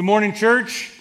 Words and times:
Good 0.00 0.06
morning, 0.06 0.32
church. 0.32 0.98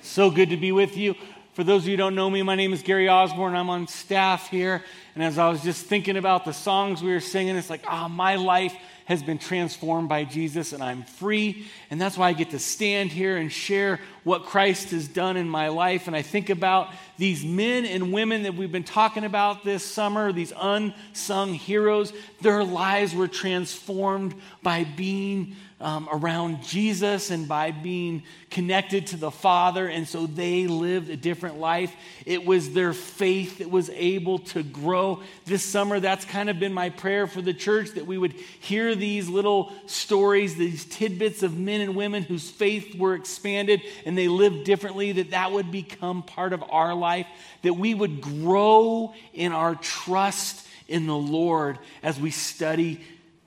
So 0.00 0.30
good 0.30 0.48
to 0.48 0.56
be 0.56 0.72
with 0.72 0.96
you. 0.96 1.16
For 1.52 1.62
those 1.62 1.82
of 1.82 1.88
you 1.88 1.92
who 1.92 1.96
don't 1.98 2.14
know 2.14 2.30
me, 2.30 2.40
my 2.40 2.54
name 2.54 2.72
is 2.72 2.80
Gary 2.80 3.10
Osborne. 3.10 3.54
I'm 3.54 3.68
on 3.68 3.88
staff 3.88 4.48
here. 4.48 4.82
And 5.14 5.22
as 5.22 5.36
I 5.36 5.50
was 5.50 5.62
just 5.62 5.84
thinking 5.84 6.16
about 6.16 6.46
the 6.46 6.54
songs 6.54 7.02
we 7.02 7.12
were 7.12 7.20
singing, 7.20 7.56
it's 7.56 7.68
like, 7.68 7.84
ah, 7.86 8.06
oh, 8.06 8.08
my 8.08 8.36
life 8.36 8.74
has 9.04 9.22
been 9.22 9.36
transformed 9.36 10.08
by 10.08 10.24
Jesus 10.24 10.72
and 10.72 10.82
I'm 10.82 11.02
free. 11.02 11.66
And 11.90 12.00
that's 12.00 12.16
why 12.16 12.28
I 12.28 12.32
get 12.32 12.50
to 12.50 12.58
stand 12.58 13.10
here 13.10 13.36
and 13.36 13.52
share 13.52 14.00
what 14.24 14.44
Christ 14.44 14.92
has 14.92 15.06
done 15.06 15.36
in 15.36 15.46
my 15.46 15.68
life. 15.68 16.06
And 16.06 16.16
I 16.16 16.22
think 16.22 16.48
about 16.48 16.88
these 17.18 17.44
men 17.44 17.84
and 17.84 18.14
women 18.14 18.44
that 18.44 18.54
we've 18.54 18.72
been 18.72 18.82
talking 18.82 19.24
about 19.24 19.62
this 19.62 19.84
summer, 19.84 20.32
these 20.32 20.54
unsung 20.58 21.52
heroes. 21.52 22.14
Their 22.40 22.64
lives 22.64 23.14
were 23.14 23.28
transformed 23.28 24.34
by 24.62 24.84
being 24.84 25.54
um, 25.80 26.08
around 26.12 26.62
Jesus 26.62 27.30
and 27.30 27.48
by 27.48 27.70
being 27.70 28.22
connected 28.50 29.08
to 29.08 29.16
the 29.16 29.30
Father. 29.30 29.86
And 29.86 30.06
so 30.06 30.26
they 30.26 30.66
lived 30.66 31.08
a 31.08 31.16
different 31.16 31.58
life. 31.58 31.94
It 32.26 32.44
was 32.44 32.72
their 32.72 32.92
faith 32.92 33.58
that 33.58 33.70
was 33.70 33.88
able 33.90 34.40
to 34.40 34.62
grow. 34.62 35.22
This 35.46 35.64
summer, 35.64 35.98
that's 35.98 36.24
kind 36.24 36.50
of 36.50 36.60
been 36.60 36.74
my 36.74 36.90
prayer 36.90 37.26
for 37.26 37.40
the 37.40 37.54
church 37.54 37.92
that 37.92 38.06
we 38.06 38.18
would 38.18 38.32
hear 38.32 38.94
these 38.94 39.28
little 39.28 39.72
stories, 39.86 40.56
these 40.56 40.84
tidbits 40.84 41.42
of 41.42 41.56
men 41.56 41.80
and 41.80 41.96
women 41.96 42.22
whose 42.24 42.50
faith 42.50 42.94
were 42.96 43.14
expanded 43.14 43.80
and 44.04 44.18
they 44.18 44.28
lived 44.28 44.64
differently, 44.64 45.12
that 45.12 45.30
that 45.30 45.52
would 45.52 45.70
become 45.70 46.22
part 46.22 46.52
of 46.52 46.62
our 46.70 46.94
life, 46.94 47.26
that 47.62 47.74
we 47.74 47.94
would 47.94 48.20
grow 48.20 49.14
in 49.32 49.52
our 49.52 49.74
trust 49.76 50.66
in 50.88 51.06
the 51.06 51.16
Lord 51.16 51.78
as 52.02 52.20
we 52.20 52.30
study 52.30 53.00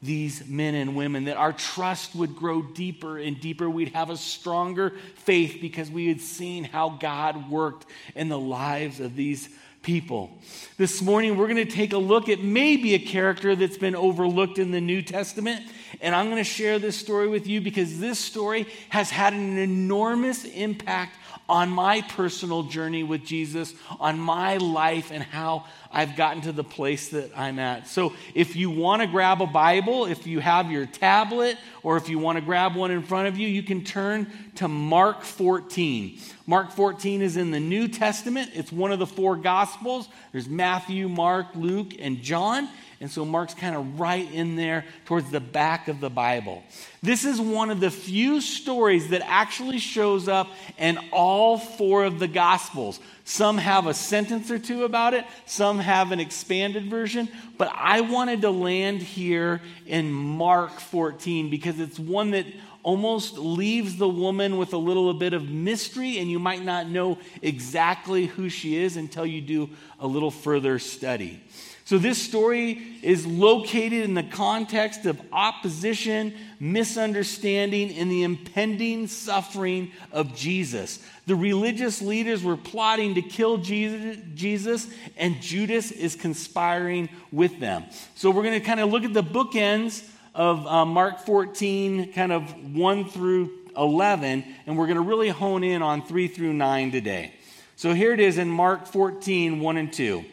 these 0.04 0.48
men 0.48 0.76
and 0.76 0.96
women, 0.96 1.26
that 1.26 1.38
our 1.38 1.54
trust 1.54 2.14
would 2.14 2.36
grow 2.36 2.62
deeper 2.62 3.18
and 3.18 3.40
deeper. 3.40 3.70
We'd 3.70 3.94
have 3.94 4.10
a 4.10 4.18
stronger 4.18 4.94
faith 5.16 5.60
because 5.62 5.90
we 5.90 6.08
had 6.08 6.20
seen 6.20 6.66
how 6.66 6.90
God 6.90 7.50
worked 7.50 7.86
in 8.16 8.30
the 8.30 8.40
lives 8.40 9.00
of 9.00 9.16
these 9.16 9.50
people. 9.82 10.32
This 10.78 11.02
morning, 11.02 11.38
we're 11.38 11.48
going 11.48 11.66
to 11.66 11.72
take 11.72 11.94
a 11.94 11.98
look 11.98 12.30
at 12.30 12.42
maybe 12.42 12.96
a 12.96 13.00
character 13.00 13.56
that's 13.56 13.78
been 13.78 13.96
overlooked 13.96 14.58
in 14.58 14.72
the 14.72 14.82
New 14.82 15.02
Testament. 15.02 15.62
And 16.02 16.16
I'm 16.16 16.26
going 16.26 16.38
to 16.38 16.44
share 16.44 16.80
this 16.80 16.98
story 16.98 17.28
with 17.28 17.48
you 17.48 17.62
because 17.62 18.00
this 18.00 18.18
story 18.18 18.68
has 18.90 19.10
had 19.10 19.34
an 19.34 19.58
enormous 19.58 20.46
impact 20.46 21.18
on 21.50 21.70
my 21.70 22.02
personal 22.02 22.64
journey 22.64 23.04
with 23.04 23.24
Jesus, 23.26 23.74
on 24.00 24.20
my 24.20 24.58
life, 24.58 25.12
and 25.12 25.22
how 25.22 25.66
I've 25.92 26.16
gotten 26.16 26.42
to 26.44 26.52
the 26.52 26.64
place 26.64 27.10
that 27.10 27.32
I'm 27.38 27.60
at. 27.60 27.88
So, 27.88 28.14
if 28.34 28.56
you 28.56 28.70
want 28.70 29.02
to 29.02 29.08
grab 29.08 29.42
a 29.42 29.46
Bible, 29.46 30.06
if 30.06 30.26
you 30.26 30.40
have 30.40 30.72
your 30.72 30.86
tablet, 30.86 31.58
or 31.84 31.98
if 31.98 32.10
you 32.10 32.18
want 32.18 32.38
to 32.38 32.42
grab 32.44 32.76
one 32.76 32.92
in 32.92 33.04
front 33.04 33.28
of 33.28 33.38
you, 33.38 33.48
you 33.48 33.62
can 33.62 33.84
turn 33.84 34.32
to 34.56 34.68
Mark 34.68 35.24
14. 35.24 36.18
Mark 36.48 36.72
14 36.72 37.22
is 37.22 37.38
in 37.38 37.52
the 37.52 37.60
New 37.60 37.88
Testament, 37.88 38.52
it's 38.54 38.72
one 38.72 38.92
of 38.92 39.00
the 39.00 39.08
four 39.08 39.36
Gospels. 39.36 40.08
There's 40.32 40.50
Matthew, 40.50 41.10
Mark, 41.10 41.48
Luke, 41.56 41.94
and 42.00 42.22
John. 42.22 42.70
And 43.00 43.10
so 43.10 43.26
Mark's 43.26 43.54
kind 43.54 43.76
of 43.76 44.00
right 44.00 44.32
in 44.32 44.56
there 44.56 44.86
towards 45.06 45.30
the 45.30 45.40
back 45.40 45.88
of 45.88 46.00
the 46.00 46.10
Bible. 46.10 46.64
This 47.02 47.26
is 47.26 47.40
one 47.40 47.70
of 47.70 47.80
the 47.80 47.92
few 47.92 48.40
stories 48.42 49.10
that 49.10 49.22
actually 49.26 49.80
shows 49.80 50.28
up 50.28 50.50
in 50.78 50.98
all 51.12 51.58
four 51.58 52.06
of 52.06 52.20
the 52.20 52.28
Gospels. 52.28 53.00
Some 53.26 53.58
have 53.58 53.88
a 53.88 53.94
sentence 53.94 54.52
or 54.52 54.60
two 54.60 54.84
about 54.84 55.14
it, 55.14 55.26
some 55.46 55.80
have 55.80 56.12
an 56.12 56.20
expanded 56.20 56.90
version, 56.90 57.30
but 57.58 57.72
I 57.74 58.02
wanted 58.02 58.42
to 58.42 58.52
land 58.52 59.02
here 59.02 59.62
in 59.86 60.12
Mark 60.12 60.80
14 60.80 61.50
because 61.50 61.80
it's 61.80 61.98
one 61.98 62.32
that 62.32 62.46
almost 62.84 63.38
leaves 63.38 63.96
the 63.96 64.08
woman 64.08 64.58
with 64.58 64.74
a 64.74 64.78
little 64.78 65.14
bit 65.14 65.34
of 65.34 65.50
mystery, 65.50 66.20
and 66.20 66.30
you 66.30 66.38
might 66.38 66.64
not 66.64 66.88
know 66.88 67.18
exactly 67.42 68.28
who 68.28 68.50
she 68.50 68.76
is 68.76 68.98
until 68.98 69.26
you 69.26 69.42
do 69.42 69.70
a 70.00 70.06
little 70.06 70.32
further 70.32 70.78
study. 70.80 71.42
So, 71.86 71.98
this 71.98 72.22
story 72.22 72.82
is 73.02 73.28
located 73.28 74.04
in 74.04 74.14
the 74.14 74.24
context 74.24 75.06
of 75.06 75.20
opposition, 75.34 76.34
misunderstanding, 76.58 77.92
and 77.98 78.10
the 78.10 78.24
impending 78.24 79.08
suffering 79.08 79.92
of 80.14 80.34
Jesus. 80.34 81.00
The 81.26 81.36
religious 81.36 82.02
leaders 82.02 82.42
were 82.42 82.56
plotting 82.56 83.16
to 83.16 83.22
kill 83.22 83.58
Jesus, 83.58 84.88
and 85.18 85.42
Judas 85.42 85.92
is 85.92 86.16
conspiring 86.16 87.10
with 87.34 87.60
them. 87.60 87.84
So, 88.16 88.32
we're 88.32 88.44
going 88.44 88.60
to 88.60 88.66
kind 88.66 88.80
of 88.80 88.90
look 88.90 89.04
at 89.04 89.14
the 89.14 89.24
bookends 89.24 90.08
of 90.34 90.66
uh, 90.66 90.86
Mark 90.86 91.20
14, 91.26 92.14
kind 92.14 92.32
of 92.32 92.76
1 92.76 93.10
through 93.10 93.52
11, 93.76 94.46
and 94.66 94.78
we're 94.78 94.88
going 94.88 94.96
to 94.96 95.02
really 95.02 95.30
hone 95.30 95.66
in 95.66 95.82
on 95.82 96.02
3 96.06 96.30
through 96.30 96.54
9 96.54 96.92
today. 96.92 97.34
So, 97.76 97.94
here 97.94 98.14
it 98.14 98.22
is 98.22 98.38
in 98.38 98.48
Mark 98.48 98.88
14, 98.88 99.60
1 99.60 99.78
and 99.78 99.92
2. 99.92 100.24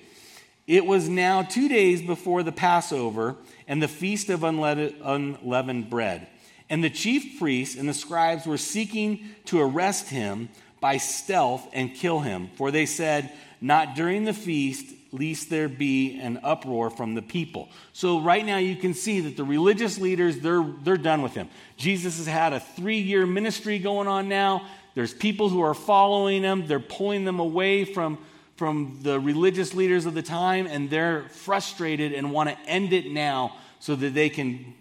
It 0.70 0.86
was 0.86 1.08
now 1.08 1.42
two 1.42 1.68
days 1.68 2.00
before 2.00 2.44
the 2.44 2.52
Passover 2.52 3.34
and 3.66 3.82
the 3.82 3.88
feast 3.88 4.30
of 4.30 4.44
unleavened 4.44 5.90
bread. 5.90 6.28
And 6.68 6.84
the 6.84 6.88
chief 6.88 7.40
priests 7.40 7.76
and 7.76 7.88
the 7.88 7.92
scribes 7.92 8.46
were 8.46 8.56
seeking 8.56 9.30
to 9.46 9.60
arrest 9.60 10.10
him 10.10 10.48
by 10.78 10.98
stealth 10.98 11.68
and 11.72 11.92
kill 11.92 12.20
him. 12.20 12.50
For 12.54 12.70
they 12.70 12.86
said, 12.86 13.32
Not 13.60 13.96
during 13.96 14.22
the 14.22 14.32
feast, 14.32 14.94
lest 15.10 15.50
there 15.50 15.68
be 15.68 16.20
an 16.20 16.38
uproar 16.44 16.88
from 16.88 17.16
the 17.16 17.22
people. 17.22 17.68
So 17.92 18.20
right 18.20 18.46
now 18.46 18.58
you 18.58 18.76
can 18.76 18.94
see 18.94 19.18
that 19.22 19.36
the 19.36 19.42
religious 19.42 19.98
leaders, 19.98 20.38
they're, 20.38 20.64
they're 20.84 20.96
done 20.96 21.22
with 21.22 21.34
him. 21.34 21.48
Jesus 21.78 22.18
has 22.18 22.28
had 22.28 22.52
a 22.52 22.60
three 22.60 23.00
year 23.00 23.26
ministry 23.26 23.80
going 23.80 24.06
on 24.06 24.28
now. 24.28 24.68
There's 24.94 25.14
people 25.14 25.48
who 25.48 25.62
are 25.62 25.74
following 25.74 26.44
him. 26.44 26.68
They're 26.68 26.78
pulling 26.78 27.24
them 27.24 27.40
away 27.40 27.84
from 27.84 28.18
from 28.60 28.98
the 29.00 29.18
religious 29.18 29.72
leaders 29.72 30.04
of 30.04 30.12
the 30.12 30.20
time, 30.20 30.66
and 30.66 30.90
they're 30.90 31.22
frustrated 31.30 32.12
and 32.12 32.30
want 32.30 32.46
to 32.50 32.58
end 32.66 32.92
it 32.92 33.10
now 33.10 33.56
so 33.78 33.96
that 33.96 34.12
they 34.12 34.28
can 34.28 34.74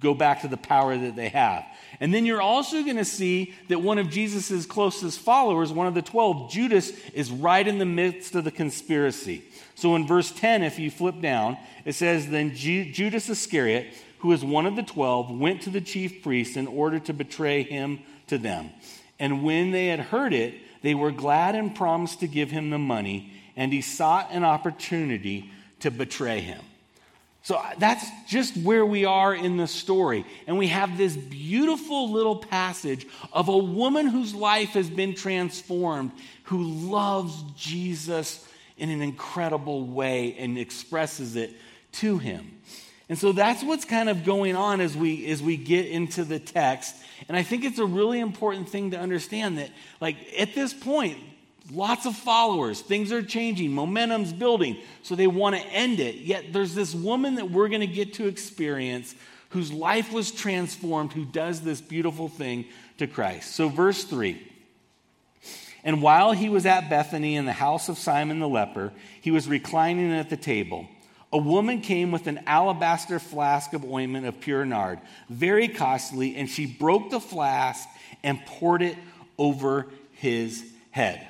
go 0.00 0.14
back 0.14 0.40
to 0.40 0.48
the 0.48 0.56
power 0.56 0.98
that 0.98 1.14
they 1.14 1.28
have. 1.28 1.64
And 2.00 2.12
then 2.12 2.26
you're 2.26 2.42
also 2.42 2.82
going 2.82 2.96
to 2.96 3.04
see 3.04 3.54
that 3.68 3.80
one 3.80 3.98
of 3.98 4.10
Jesus' 4.10 4.66
closest 4.66 5.20
followers, 5.20 5.72
one 5.72 5.86
of 5.86 5.94
the 5.94 6.02
12, 6.02 6.50
Judas, 6.50 6.90
is 7.10 7.30
right 7.30 7.64
in 7.68 7.78
the 7.78 7.84
midst 7.84 8.34
of 8.34 8.42
the 8.42 8.50
conspiracy. 8.50 9.44
So 9.76 9.94
in 9.94 10.08
verse 10.08 10.32
10, 10.32 10.64
if 10.64 10.80
you 10.80 10.90
flip 10.90 11.20
down, 11.20 11.56
it 11.84 11.92
says, 11.92 12.28
Then 12.28 12.56
Judas 12.56 13.28
Iscariot, 13.28 13.94
who 14.18 14.32
is 14.32 14.44
one 14.44 14.66
of 14.66 14.74
the 14.74 14.82
12, 14.82 15.38
went 15.38 15.62
to 15.62 15.70
the 15.70 15.80
chief 15.80 16.24
priests 16.24 16.56
in 16.56 16.66
order 16.66 16.98
to 16.98 17.12
betray 17.12 17.62
him 17.62 18.00
to 18.26 18.38
them. 18.38 18.70
And 19.20 19.44
when 19.44 19.70
they 19.70 19.86
had 19.86 20.00
heard 20.00 20.34
it, 20.34 20.54
they 20.82 20.94
were 20.94 21.12
glad 21.12 21.54
and 21.54 21.74
promised 21.74 22.20
to 22.20 22.26
give 22.26 22.50
him 22.50 22.70
the 22.70 22.78
money, 22.78 23.32
and 23.56 23.72
he 23.72 23.80
sought 23.80 24.28
an 24.30 24.44
opportunity 24.44 25.50
to 25.80 25.90
betray 25.90 26.40
him. 26.40 26.60
So 27.42 27.56
uh, 27.56 27.70
that's 27.78 28.04
just 28.28 28.56
where 28.58 28.84
we 28.84 29.04
are 29.04 29.34
in 29.34 29.56
the 29.56 29.66
story. 29.66 30.26
And 30.46 30.58
we 30.58 30.68
have 30.68 30.98
this 30.98 31.16
beautiful 31.16 32.10
little 32.10 32.36
passage 32.36 33.06
of 33.32 33.48
a 33.48 33.56
woman 33.56 34.06
whose 34.06 34.34
life 34.34 34.70
has 34.70 34.90
been 34.90 35.14
transformed, 35.14 36.12
who 36.44 36.62
loves 36.62 37.42
Jesus 37.56 38.46
in 38.76 38.90
an 38.90 39.00
incredible 39.00 39.84
way 39.84 40.36
and 40.38 40.58
expresses 40.58 41.36
it 41.36 41.54
to 41.92 42.18
him. 42.18 42.59
And 43.10 43.18
so 43.18 43.32
that's 43.32 43.64
what's 43.64 43.84
kind 43.84 44.08
of 44.08 44.24
going 44.24 44.54
on 44.54 44.80
as 44.80 44.96
we 44.96 45.26
as 45.26 45.42
we 45.42 45.56
get 45.56 45.86
into 45.86 46.22
the 46.24 46.38
text. 46.38 46.94
And 47.26 47.36
I 47.36 47.42
think 47.42 47.64
it's 47.64 47.80
a 47.80 47.84
really 47.84 48.20
important 48.20 48.68
thing 48.68 48.92
to 48.92 48.98
understand 48.98 49.58
that 49.58 49.70
like 50.00 50.16
at 50.38 50.54
this 50.54 50.72
point 50.72 51.18
lots 51.72 52.06
of 52.06 52.14
followers, 52.14 52.80
things 52.80 53.10
are 53.10 53.22
changing, 53.22 53.72
momentum's 53.72 54.32
building, 54.32 54.76
so 55.02 55.16
they 55.16 55.26
want 55.26 55.56
to 55.56 55.62
end 55.62 55.98
it. 55.98 56.16
Yet 56.16 56.52
there's 56.52 56.74
this 56.74 56.94
woman 56.94 57.34
that 57.34 57.50
we're 57.50 57.68
going 57.68 57.80
to 57.80 57.88
get 57.88 58.14
to 58.14 58.28
experience 58.28 59.14
whose 59.50 59.72
life 59.72 60.12
was 60.12 60.30
transformed 60.30 61.12
who 61.12 61.24
does 61.24 61.62
this 61.62 61.80
beautiful 61.80 62.28
thing 62.28 62.64
to 62.98 63.08
Christ. 63.08 63.56
So 63.56 63.68
verse 63.68 64.04
3 64.04 64.46
and 65.82 66.02
while 66.02 66.32
he 66.32 66.48
was 66.48 66.64
at 66.64 66.90
Bethany 66.90 67.36
in 67.36 67.46
the 67.46 67.52
house 67.52 67.88
of 67.88 67.98
Simon 67.98 68.38
the 68.38 68.46
leper, 68.46 68.92
he 69.20 69.30
was 69.30 69.48
reclining 69.48 70.12
at 70.12 70.28
the 70.28 70.36
table 70.36 70.86
a 71.32 71.38
woman 71.38 71.80
came 71.80 72.10
with 72.10 72.26
an 72.26 72.40
alabaster 72.46 73.18
flask 73.18 73.72
of 73.72 73.84
ointment 73.84 74.26
of 74.26 74.40
pure 74.40 74.64
nard, 74.64 74.98
very 75.28 75.68
costly, 75.68 76.36
and 76.36 76.48
she 76.48 76.66
broke 76.66 77.10
the 77.10 77.20
flask 77.20 77.88
and 78.24 78.44
poured 78.46 78.82
it 78.82 78.96
over 79.38 79.86
his 80.12 80.64
head. 80.90 81.26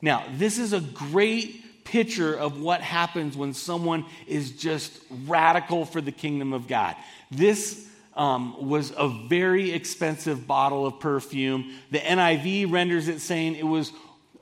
Now, 0.00 0.24
this 0.34 0.58
is 0.58 0.72
a 0.72 0.80
great 0.80 1.84
picture 1.84 2.34
of 2.34 2.60
what 2.60 2.80
happens 2.80 3.36
when 3.36 3.52
someone 3.52 4.04
is 4.28 4.52
just 4.52 4.92
radical 5.26 5.84
for 5.84 6.00
the 6.00 6.12
kingdom 6.12 6.52
of 6.52 6.68
God. 6.68 6.94
This 7.32 7.86
um, 8.14 8.68
was 8.68 8.92
a 8.96 9.08
very 9.08 9.72
expensive 9.72 10.46
bottle 10.46 10.86
of 10.86 11.00
perfume. 11.00 11.74
The 11.90 11.98
NIV 11.98 12.72
renders 12.72 13.08
it 13.08 13.20
saying 13.20 13.56
it 13.56 13.66
was 13.66 13.92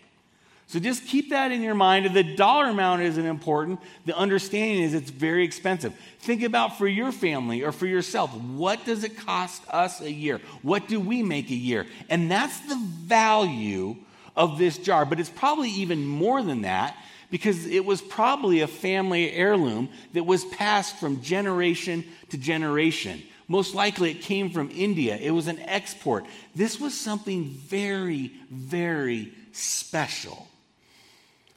So 0.68 0.80
just 0.80 1.06
keep 1.06 1.30
that 1.30 1.52
in 1.52 1.62
your 1.62 1.76
mind. 1.76 2.14
The 2.16 2.24
dollar 2.24 2.66
amount 2.70 3.04
isn't 3.04 3.26
important. 3.26 3.80
The 4.06 4.18
understanding 4.18 4.84
is 4.84 4.94
it's 4.94 5.12
very 5.12 5.44
expensive. 5.44 5.94
Think 6.20 6.42
about 6.42 6.78
for 6.78 6.88
your 6.88 7.12
family 7.12 7.64
or 7.64 7.72
for 7.72 7.86
yourself. 7.86 8.34
What 8.34 8.86
does 8.86 9.04
it 9.04 9.18
cost 9.18 9.62
us 9.70 10.02
a 10.02 10.12
year? 10.12 10.42
What 10.62 10.88
do 10.88 11.00
we 11.00 11.22
make 11.22 11.50
a 11.52 11.56
year? 11.56 11.86
And 12.10 12.32
that's 12.32 12.60
the 12.62 12.76
value 12.76 13.98
of 14.36 14.58
this 14.58 14.78
jar. 14.78 15.06
But 15.06 15.20
it's 15.20 15.30
probably 15.30 15.70
even 15.70 16.06
more 16.06 16.42
than 16.42 16.62
that 16.62 16.96
because 17.30 17.66
it 17.66 17.86
was 17.86 18.02
probably 18.02 18.62
a 18.62 18.68
family 18.68 19.32
heirloom 19.32 19.90
that 20.14 20.24
was 20.24 20.46
passed 20.46 20.98
from 20.98 21.22
generation 21.22 22.04
to 22.30 22.38
generation. 22.38 23.22
Most 23.48 23.76
likely 23.76 24.12
it 24.12 24.22
came 24.22 24.50
from 24.50 24.72
India. 24.72 25.18
It 25.18 25.32
was 25.32 25.48
an 25.48 25.60
export. 25.60 26.26
This 26.56 26.80
was 26.80 27.00
something 27.00 27.46
very, 27.46 28.32
very 28.50 29.34
special. 29.52 30.48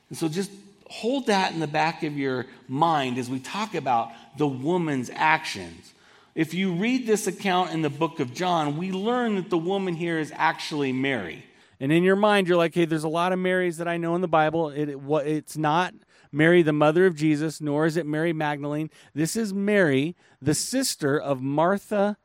And 0.08 0.18
so 0.18 0.28
just 0.28 0.50
hold 0.88 1.26
that 1.26 1.52
in 1.52 1.60
the 1.60 1.66
back 1.66 2.02
of 2.02 2.16
your 2.16 2.46
mind 2.68 3.18
as 3.18 3.28
we 3.28 3.40
talk 3.40 3.74
about 3.74 4.12
the 4.38 4.46
woman's 4.46 5.10
actions. 5.14 5.92
If 6.34 6.52
you 6.52 6.74
read 6.74 7.06
this 7.06 7.26
account 7.26 7.72
in 7.72 7.82
the 7.82 7.90
book 7.90 8.20
of 8.20 8.34
John, 8.34 8.76
we 8.76 8.92
learn 8.92 9.36
that 9.36 9.50
the 9.50 9.58
woman 9.58 9.94
here 9.94 10.18
is 10.18 10.32
actually 10.36 10.92
Mary. 10.92 11.44
And 11.80 11.90
in 11.90 12.02
your 12.02 12.16
mind, 12.16 12.46
you're 12.46 12.56
like, 12.56 12.74
hey, 12.74 12.84
there's 12.84 13.04
a 13.04 13.08
lot 13.08 13.32
of 13.32 13.38
Marys 13.38 13.78
that 13.78 13.88
I 13.88 13.96
know 13.96 14.14
in 14.14 14.20
the 14.20 14.28
Bible. 14.28 14.70
It, 14.70 14.90
it, 14.90 14.98
it's 15.26 15.56
not 15.56 15.94
Mary, 16.30 16.62
the 16.62 16.72
mother 16.72 17.06
of 17.06 17.16
Jesus, 17.16 17.60
nor 17.60 17.86
is 17.86 17.96
it 17.96 18.06
Mary 18.06 18.32
Magdalene. 18.32 18.90
This 19.14 19.36
is 19.36 19.54
Mary, 19.54 20.14
the 20.40 20.54
sister 20.54 21.18
of 21.18 21.40
Martha 21.40 22.16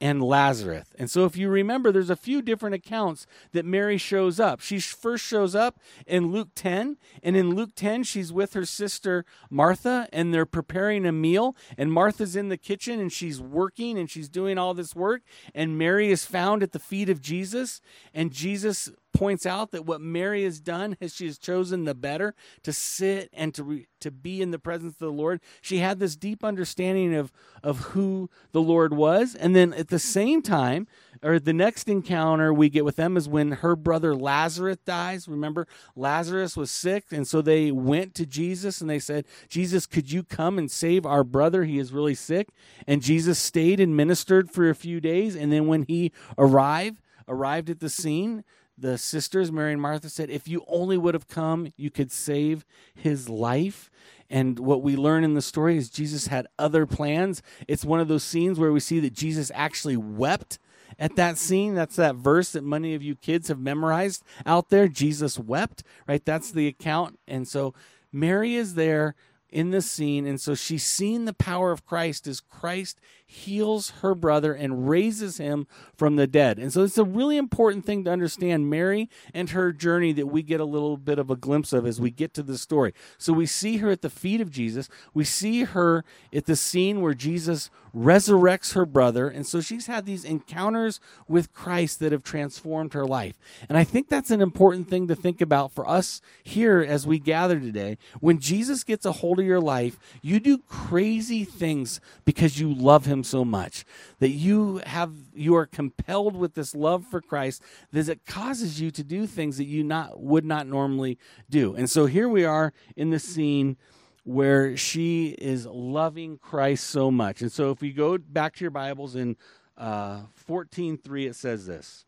and 0.00 0.22
Lazarus. 0.22 0.88
And 0.98 1.10
so, 1.10 1.24
if 1.24 1.36
you 1.36 1.48
remember, 1.48 1.92
there's 1.92 2.10
a 2.10 2.16
few 2.16 2.42
different 2.42 2.74
accounts 2.74 3.26
that 3.52 3.64
Mary 3.64 3.96
shows 3.96 4.40
up. 4.40 4.60
She 4.60 4.80
first 4.80 5.24
shows 5.24 5.54
up 5.54 5.78
in 6.06 6.32
Luke 6.32 6.50
10, 6.54 6.96
and 7.22 7.36
in 7.36 7.54
Luke 7.54 7.70
10, 7.74 8.02
she's 8.02 8.32
with 8.32 8.54
her 8.54 8.64
sister 8.64 9.24
Martha, 9.50 10.08
and 10.12 10.32
they're 10.32 10.46
preparing 10.46 11.06
a 11.06 11.12
meal. 11.12 11.56
And 11.78 11.92
Martha's 11.92 12.36
in 12.36 12.48
the 12.48 12.56
kitchen, 12.56 13.00
and 13.00 13.12
she's 13.12 13.40
working, 13.40 13.98
and 13.98 14.10
she's 14.10 14.28
doing 14.28 14.58
all 14.58 14.74
this 14.74 14.94
work. 14.94 15.22
And 15.54 15.78
Mary 15.78 16.10
is 16.10 16.24
found 16.24 16.62
at 16.62 16.72
the 16.72 16.78
feet 16.78 17.08
of 17.08 17.20
Jesus, 17.20 17.80
and 18.12 18.32
Jesus 18.32 18.90
points 19.14 19.46
out 19.46 19.70
that 19.70 19.86
what 19.86 20.00
Mary 20.00 20.44
has 20.44 20.60
done 20.60 20.96
is 21.00 21.14
she 21.14 21.26
has 21.26 21.38
chosen 21.38 21.84
the 21.84 21.94
better 21.94 22.34
to 22.64 22.72
sit 22.72 23.30
and 23.32 23.54
to 23.54 23.64
re, 23.64 23.86
to 24.00 24.10
be 24.10 24.42
in 24.42 24.50
the 24.50 24.58
presence 24.58 24.94
of 24.94 24.98
the 24.98 25.10
Lord. 25.10 25.40
She 25.62 25.78
had 25.78 25.98
this 25.98 26.16
deep 26.16 26.44
understanding 26.44 27.14
of 27.14 27.32
of 27.62 27.78
who 27.78 28.28
the 28.52 28.60
Lord 28.60 28.92
was, 28.92 29.34
and 29.34 29.56
then 29.56 29.72
at 29.72 29.88
the 29.88 29.98
same 29.98 30.42
time, 30.42 30.86
or 31.22 31.38
the 31.38 31.52
next 31.52 31.88
encounter 31.88 32.52
we 32.52 32.68
get 32.68 32.84
with 32.84 32.96
them 32.96 33.16
is 33.16 33.28
when 33.28 33.52
her 33.52 33.76
brother 33.76 34.14
Lazarus 34.14 34.78
dies. 34.84 35.28
Remember, 35.28 35.66
Lazarus 35.96 36.56
was 36.56 36.70
sick, 36.70 37.04
and 37.10 37.26
so 37.26 37.40
they 37.40 37.70
went 37.70 38.14
to 38.16 38.26
Jesus 38.26 38.80
and 38.80 38.90
they 38.90 38.98
said, 38.98 39.24
"Jesus, 39.48 39.86
could 39.86 40.10
you 40.10 40.24
come 40.24 40.58
and 40.58 40.70
save 40.70 41.06
our 41.06 41.24
brother? 41.24 41.64
He 41.64 41.78
is 41.78 41.92
really 41.92 42.16
sick." 42.16 42.48
And 42.86 43.00
Jesus 43.00 43.38
stayed 43.38 43.78
and 43.80 43.96
ministered 43.96 44.50
for 44.50 44.68
a 44.68 44.74
few 44.74 45.00
days, 45.00 45.36
and 45.36 45.52
then 45.52 45.66
when 45.66 45.84
he 45.84 46.12
arrived 46.36 47.00
arrived 47.26 47.70
at 47.70 47.80
the 47.80 47.88
scene 47.88 48.44
the 48.76 48.98
sisters, 48.98 49.52
Mary 49.52 49.72
and 49.72 49.80
Martha, 49.80 50.08
said, 50.08 50.30
If 50.30 50.48
you 50.48 50.64
only 50.66 50.96
would 50.96 51.14
have 51.14 51.28
come, 51.28 51.72
you 51.76 51.90
could 51.90 52.10
save 52.10 52.64
his 52.94 53.28
life. 53.28 53.90
And 54.30 54.58
what 54.58 54.82
we 54.82 54.96
learn 54.96 55.22
in 55.22 55.34
the 55.34 55.42
story 55.42 55.76
is 55.76 55.90
Jesus 55.90 56.26
had 56.26 56.46
other 56.58 56.86
plans. 56.86 57.42
It's 57.68 57.84
one 57.84 58.00
of 58.00 58.08
those 58.08 58.24
scenes 58.24 58.58
where 58.58 58.72
we 58.72 58.80
see 58.80 59.00
that 59.00 59.12
Jesus 59.12 59.52
actually 59.54 59.96
wept 59.96 60.58
at 60.98 61.16
that 61.16 61.38
scene. 61.38 61.74
That's 61.74 61.96
that 61.96 62.16
verse 62.16 62.52
that 62.52 62.64
many 62.64 62.94
of 62.94 63.02
you 63.02 63.14
kids 63.14 63.48
have 63.48 63.58
memorized 63.58 64.22
out 64.46 64.70
there. 64.70 64.88
Jesus 64.88 65.38
wept, 65.38 65.82
right? 66.08 66.24
That's 66.24 66.50
the 66.50 66.66
account. 66.66 67.18
And 67.28 67.46
so 67.46 67.74
Mary 68.12 68.54
is 68.54 68.74
there 68.74 69.14
in 69.50 69.70
this 69.70 69.88
scene. 69.88 70.26
And 70.26 70.40
so 70.40 70.54
she's 70.54 70.84
seen 70.84 71.24
the 71.24 71.32
power 71.32 71.70
of 71.70 71.86
Christ 71.86 72.26
as 72.26 72.40
Christ 72.40 73.00
heals 73.34 73.90
her 74.02 74.14
brother 74.14 74.54
and 74.54 74.88
raises 74.88 75.38
him 75.38 75.66
from 75.96 76.16
the 76.16 76.26
dead. 76.26 76.58
And 76.58 76.72
so 76.72 76.82
it's 76.82 76.98
a 76.98 77.04
really 77.04 77.36
important 77.36 77.84
thing 77.84 78.04
to 78.04 78.10
understand 78.10 78.70
Mary 78.70 79.10
and 79.34 79.50
her 79.50 79.72
journey 79.72 80.12
that 80.12 80.28
we 80.28 80.42
get 80.42 80.60
a 80.60 80.64
little 80.64 80.96
bit 80.96 81.18
of 81.18 81.30
a 81.30 81.36
glimpse 81.36 81.72
of 81.72 81.84
as 81.84 82.00
we 82.00 82.10
get 82.10 82.32
to 82.34 82.42
the 82.42 82.56
story. 82.56 82.94
So 83.18 83.32
we 83.32 83.46
see 83.46 83.78
her 83.78 83.90
at 83.90 84.02
the 84.02 84.10
feet 84.10 84.40
of 84.40 84.50
Jesus. 84.50 84.88
We 85.12 85.24
see 85.24 85.64
her 85.64 86.04
at 86.32 86.46
the 86.46 86.56
scene 86.56 87.00
where 87.00 87.14
Jesus 87.14 87.70
resurrects 87.94 88.74
her 88.74 88.86
brother. 88.86 89.28
And 89.28 89.46
so 89.46 89.60
she's 89.60 89.86
had 89.86 90.06
these 90.06 90.24
encounters 90.24 91.00
with 91.28 91.52
Christ 91.52 92.00
that 92.00 92.12
have 92.12 92.22
transformed 92.24 92.92
her 92.94 93.06
life. 93.06 93.38
And 93.68 93.76
I 93.76 93.84
think 93.84 94.08
that's 94.08 94.30
an 94.30 94.42
important 94.42 94.88
thing 94.88 95.08
to 95.08 95.16
think 95.16 95.40
about 95.40 95.72
for 95.72 95.88
us 95.88 96.20
here 96.42 96.80
as 96.80 97.06
we 97.06 97.18
gather 97.18 97.58
today. 97.58 97.98
When 98.20 98.38
Jesus 98.38 98.84
gets 98.84 99.04
a 99.04 99.12
hold 99.12 99.40
of 99.40 99.46
your 99.46 99.60
life, 99.60 99.98
you 100.22 100.40
do 100.40 100.58
crazy 100.68 101.44
things 101.44 102.00
because 102.24 102.60
you 102.60 102.72
love 102.72 103.06
him 103.06 103.23
so 103.24 103.44
much. 103.44 103.84
That 104.20 104.30
you 104.30 104.80
have 104.86 105.12
you 105.34 105.56
are 105.56 105.66
compelled 105.66 106.36
with 106.36 106.54
this 106.54 106.74
love 106.74 107.04
for 107.06 107.20
Christ 107.20 107.62
that 107.92 108.08
it 108.08 108.26
causes 108.26 108.80
you 108.80 108.90
to 108.92 109.04
do 109.04 109.26
things 109.26 109.56
that 109.58 109.64
you 109.64 109.82
not 109.82 110.20
would 110.20 110.44
not 110.44 110.66
normally 110.66 111.18
do. 111.50 111.74
And 111.74 111.90
so 111.90 112.06
here 112.06 112.28
we 112.28 112.44
are 112.44 112.72
in 112.96 113.10
the 113.10 113.18
scene 113.18 113.76
where 114.24 114.76
she 114.76 115.28
is 115.38 115.66
loving 115.66 116.38
Christ 116.38 116.86
so 116.86 117.10
much. 117.10 117.42
And 117.42 117.52
so 117.52 117.70
if 117.70 117.80
we 117.80 117.92
go 117.92 118.16
back 118.18 118.54
to 118.56 118.64
your 118.64 118.70
Bibles 118.70 119.16
in 119.16 119.36
uh, 119.76 120.22
14.3, 120.48 121.28
it 121.28 121.36
says 121.36 121.66
this. 121.66 122.06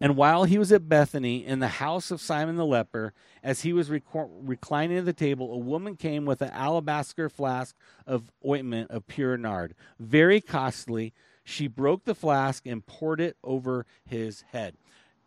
And 0.00 0.16
while 0.16 0.44
he 0.44 0.58
was 0.58 0.72
at 0.72 0.88
Bethany 0.88 1.44
in 1.44 1.60
the 1.60 1.68
house 1.68 2.10
of 2.10 2.20
Simon 2.20 2.56
the 2.56 2.66
leper, 2.66 3.12
as 3.42 3.62
he 3.62 3.72
was 3.72 3.90
rec- 3.90 4.02
reclining 4.12 4.98
at 4.98 5.04
the 5.04 5.12
table, 5.12 5.52
a 5.52 5.58
woman 5.58 5.96
came 5.96 6.24
with 6.24 6.42
an 6.42 6.50
alabaster 6.50 7.28
flask 7.28 7.76
of 8.06 8.30
ointment 8.46 8.90
of 8.90 9.06
pure 9.06 9.36
nard, 9.36 9.74
very 9.98 10.40
costly. 10.40 11.12
She 11.44 11.66
broke 11.66 12.04
the 12.04 12.14
flask 12.14 12.66
and 12.66 12.86
poured 12.86 13.20
it 13.20 13.36
over 13.42 13.86
his 14.04 14.42
head 14.52 14.76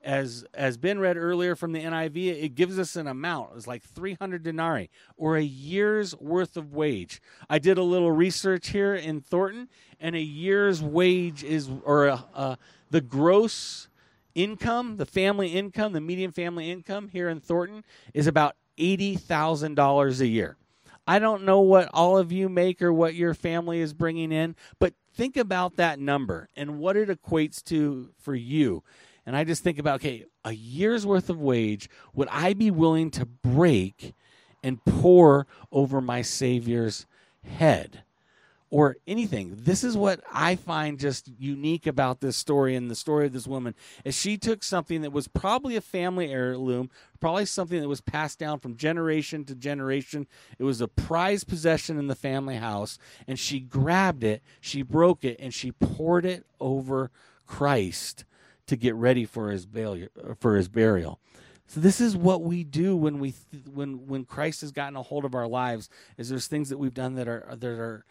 as 0.06 0.46
as 0.54 0.78
Ben 0.78 1.00
read 1.00 1.18
earlier 1.18 1.56
from 1.56 1.72
the 1.74 1.82
NIV, 1.82 2.44
it 2.44 2.56
gives 2.56 2.78
us 2.78 2.96
an 2.96 3.08
amount. 3.08 3.52
It's 3.56 3.68
like 3.68 3.82
300 3.84 4.44
denarii 4.44 4.90
or 5.18 5.36
a 5.36 5.44
year's 5.44 6.16
worth 6.16 6.56
of 6.56 6.74
wage. 6.74 7.22
I 7.50 7.60
did 7.60 7.78
a 7.78 7.84
little 7.84 8.12
research 8.12 8.70
here 8.70 8.94
in 8.94 9.20
Thornton, 9.20 9.68
and 10.00 10.16
a 10.16 10.22
year's 10.22 10.82
wage 10.82 11.44
is 11.44 11.70
or 11.84 12.08
a, 12.08 12.24
a, 12.36 12.58
the 12.92 13.02
gross 13.02 13.88
income, 14.36 14.98
the 14.98 15.06
family 15.06 15.50
income, 15.50 15.94
the 15.94 16.02
median 16.02 16.32
family 16.32 16.70
income 16.70 17.08
here 17.08 17.30
in 17.30 17.40
Thornton 17.40 17.84
is 18.14 18.28
about 18.28 18.56
eighty 18.78 19.16
thousand 19.16 19.76
dollars 19.76 20.22
a 20.22 20.28
year. 20.28 20.58
I 21.08 21.20
don't 21.20 21.44
know 21.44 21.62
what 21.62 21.90
all 21.94 22.18
of 22.18 22.32
you 22.32 22.50
make 22.50 22.82
or 22.82 22.92
what 22.92 23.16
your 23.16 23.34
family 23.34 23.80
is 23.80 23.94
bringing 23.94 24.32
in, 24.32 24.56
but 24.80 24.94
think 25.14 25.38
about 25.38 25.76
that 25.78 26.00
number 26.00 26.50
and 26.56 26.80
what 26.80 26.98
it 26.98 27.10
equates 27.10 27.64
to 27.66 28.10
for 28.20 28.36
you 28.36 28.84
and 29.26 29.36
I 29.36 29.44
just 29.44 29.64
think 29.64 29.80
about, 29.80 29.96
okay, 29.96 30.26
a 30.44 30.52
year's 30.52 31.06
worth 31.06 31.30
of 31.30 31.42
wage, 31.42 31.90
would 32.14 32.28
I 32.30 32.54
be 32.54 32.70
willing 32.70 33.10
to 33.12 33.26
break 33.26 34.14
and 34.62 34.84
pour 34.86 35.48
over 35.72 36.00
my 36.00 36.22
Savior's 36.22 37.06
head? 37.44 38.04
Or 38.76 38.98
anything. 39.08 39.56
This 39.58 39.86
is 39.86 39.96
what 39.96 40.20
I 40.34 40.58
find 40.58 41.00
just 41.00 41.32
unique 41.40 41.88
about 41.88 42.20
this 42.20 42.36
story 42.36 42.76
and 42.76 42.92
the 42.92 42.96
story 42.96 43.26
of 43.26 43.32
this 43.32 43.48
woman 43.48 43.74
is 44.04 44.20
she 44.20 44.38
took 44.38 44.64
something 44.64 45.02
that 45.02 45.14
was 45.14 45.30
probably 45.30 45.78
a 45.78 45.82
family 45.82 46.30
heirloom, 46.30 46.90
probably 47.22 47.46
something 47.46 47.80
that 47.80 47.88
was 47.88 48.02
passed 48.02 48.38
down 48.38 48.60
from 48.60 48.76
generation 48.76 49.46
to 49.46 49.56
generation. 49.56 50.28
It 50.60 50.66
was 50.66 50.82
a 50.82 50.90
prized 50.90 51.48
possession 51.48 51.98
in 51.98 52.08
the 52.08 52.16
family 52.16 52.58
house, 52.58 53.00
and 53.30 53.40
she 53.40 53.62
grabbed 53.62 54.26
it, 54.26 54.44
she 54.60 54.82
broke 54.82 55.24
it, 55.24 55.38
and 55.40 55.54
she 55.54 55.72
poured 55.72 56.26
it 56.26 56.46
over 56.60 57.12
Christ 57.48 58.26
to 58.68 58.76
get 58.76 58.94
ready 58.96 59.24
for 59.24 59.52
his 59.52 59.66
burial. 59.66 60.10
For 60.42 60.58
his 60.58 60.68
burial. 60.68 61.22
So 61.66 61.80
this 61.80 62.02
is 62.02 62.18
what 62.18 62.42
we 62.42 62.66
do 62.66 62.98
when 62.98 63.20
we 63.20 63.36
when 63.74 64.06
when 64.06 64.26
Christ 64.26 64.60
has 64.60 64.74
gotten 64.74 64.98
a 64.98 65.02
hold 65.02 65.24
of 65.24 65.34
our 65.34 65.48
lives. 65.48 65.90
Is 66.18 66.28
there's 66.28 66.48
things 66.48 66.68
that 66.68 66.78
we've 66.78 66.94
done 66.94 67.16
that 67.16 67.30
are 67.30 67.56
that 67.58 67.70
are 67.70 68.04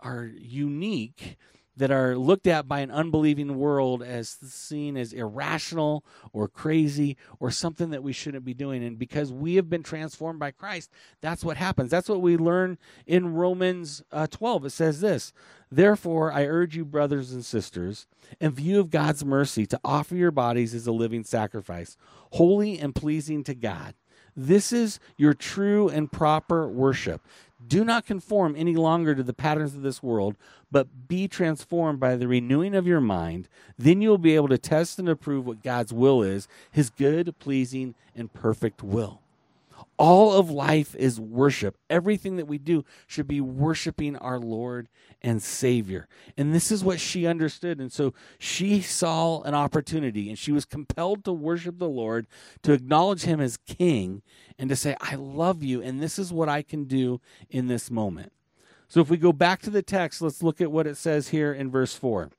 are 0.00 0.30
unique 0.36 1.36
that 1.78 1.90
are 1.92 2.18
looked 2.18 2.48
at 2.48 2.66
by 2.66 2.80
an 2.80 2.90
unbelieving 2.90 3.56
world 3.56 4.02
as 4.02 4.28
seen 4.28 4.96
as 4.96 5.12
irrational 5.12 6.04
or 6.32 6.48
crazy 6.48 7.16
or 7.38 7.52
something 7.52 7.90
that 7.90 8.02
we 8.02 8.12
shouldn't 8.12 8.44
be 8.44 8.52
doing. 8.52 8.82
And 8.82 8.98
because 8.98 9.32
we 9.32 9.54
have 9.54 9.70
been 9.70 9.84
transformed 9.84 10.40
by 10.40 10.50
Christ, 10.50 10.90
that's 11.20 11.44
what 11.44 11.56
happens. 11.56 11.90
That's 11.90 12.08
what 12.08 12.20
we 12.20 12.36
learn 12.36 12.78
in 13.06 13.34
Romans 13.34 14.02
uh, 14.10 14.26
12. 14.26 14.66
It 14.66 14.70
says 14.70 15.00
this 15.00 15.32
Therefore, 15.70 16.32
I 16.32 16.46
urge 16.46 16.76
you, 16.76 16.84
brothers 16.84 17.32
and 17.32 17.44
sisters, 17.44 18.08
in 18.40 18.50
view 18.50 18.80
of 18.80 18.90
God's 18.90 19.24
mercy, 19.24 19.64
to 19.66 19.80
offer 19.84 20.16
your 20.16 20.32
bodies 20.32 20.74
as 20.74 20.88
a 20.88 20.92
living 20.92 21.22
sacrifice, 21.22 21.96
holy 22.32 22.78
and 22.78 22.94
pleasing 22.94 23.44
to 23.44 23.54
God. 23.54 23.94
This 24.40 24.72
is 24.72 25.00
your 25.16 25.34
true 25.34 25.88
and 25.88 26.10
proper 26.10 26.68
worship. 26.68 27.22
Do 27.66 27.84
not 27.84 28.06
conform 28.06 28.54
any 28.56 28.76
longer 28.76 29.14
to 29.14 29.22
the 29.22 29.34
patterns 29.34 29.74
of 29.74 29.82
this 29.82 30.02
world, 30.02 30.36
but 30.70 31.08
be 31.08 31.26
transformed 31.26 31.98
by 31.98 32.16
the 32.16 32.28
renewing 32.28 32.74
of 32.74 32.86
your 32.86 33.00
mind. 33.00 33.48
Then 33.76 34.00
you 34.00 34.10
will 34.10 34.18
be 34.18 34.36
able 34.36 34.48
to 34.48 34.58
test 34.58 34.98
and 34.98 35.08
approve 35.08 35.46
what 35.46 35.62
God's 35.62 35.92
will 35.92 36.22
is, 36.22 36.46
his 36.70 36.90
good, 36.90 37.38
pleasing, 37.38 37.94
and 38.14 38.32
perfect 38.32 38.82
will. 38.82 39.20
All 39.98 40.32
of 40.34 40.48
life 40.48 40.94
is 40.94 41.20
worship. 41.20 41.76
Everything 41.90 42.36
that 42.36 42.46
we 42.46 42.58
do 42.58 42.84
should 43.06 43.26
be 43.26 43.40
worshiping 43.40 44.16
our 44.16 44.38
Lord 44.38 44.88
and 45.22 45.42
Savior. 45.42 46.06
And 46.36 46.54
this 46.54 46.70
is 46.70 46.84
what 46.84 47.00
she 47.00 47.26
understood. 47.26 47.80
And 47.80 47.92
so 47.92 48.14
she 48.38 48.80
saw 48.80 49.42
an 49.42 49.54
opportunity 49.54 50.28
and 50.28 50.38
she 50.38 50.52
was 50.52 50.64
compelled 50.64 51.24
to 51.24 51.32
worship 51.32 51.78
the 51.78 51.88
Lord, 51.88 52.28
to 52.62 52.72
acknowledge 52.72 53.22
Him 53.22 53.40
as 53.40 53.56
King, 53.56 54.22
and 54.56 54.70
to 54.70 54.76
say, 54.76 54.96
I 55.00 55.16
love 55.16 55.62
you, 55.62 55.82
and 55.82 56.00
this 56.00 56.18
is 56.18 56.32
what 56.32 56.48
I 56.48 56.62
can 56.62 56.84
do 56.84 57.20
in 57.50 57.66
this 57.66 57.90
moment. 57.90 58.32
So 58.88 59.00
if 59.00 59.10
we 59.10 59.16
go 59.16 59.32
back 59.32 59.60
to 59.62 59.70
the 59.70 59.82
text, 59.82 60.22
let's 60.22 60.42
look 60.42 60.60
at 60.60 60.72
what 60.72 60.86
it 60.86 60.96
says 60.96 61.28
here 61.28 61.52
in 61.52 61.70
verse 61.70 61.94
4. 61.94 62.30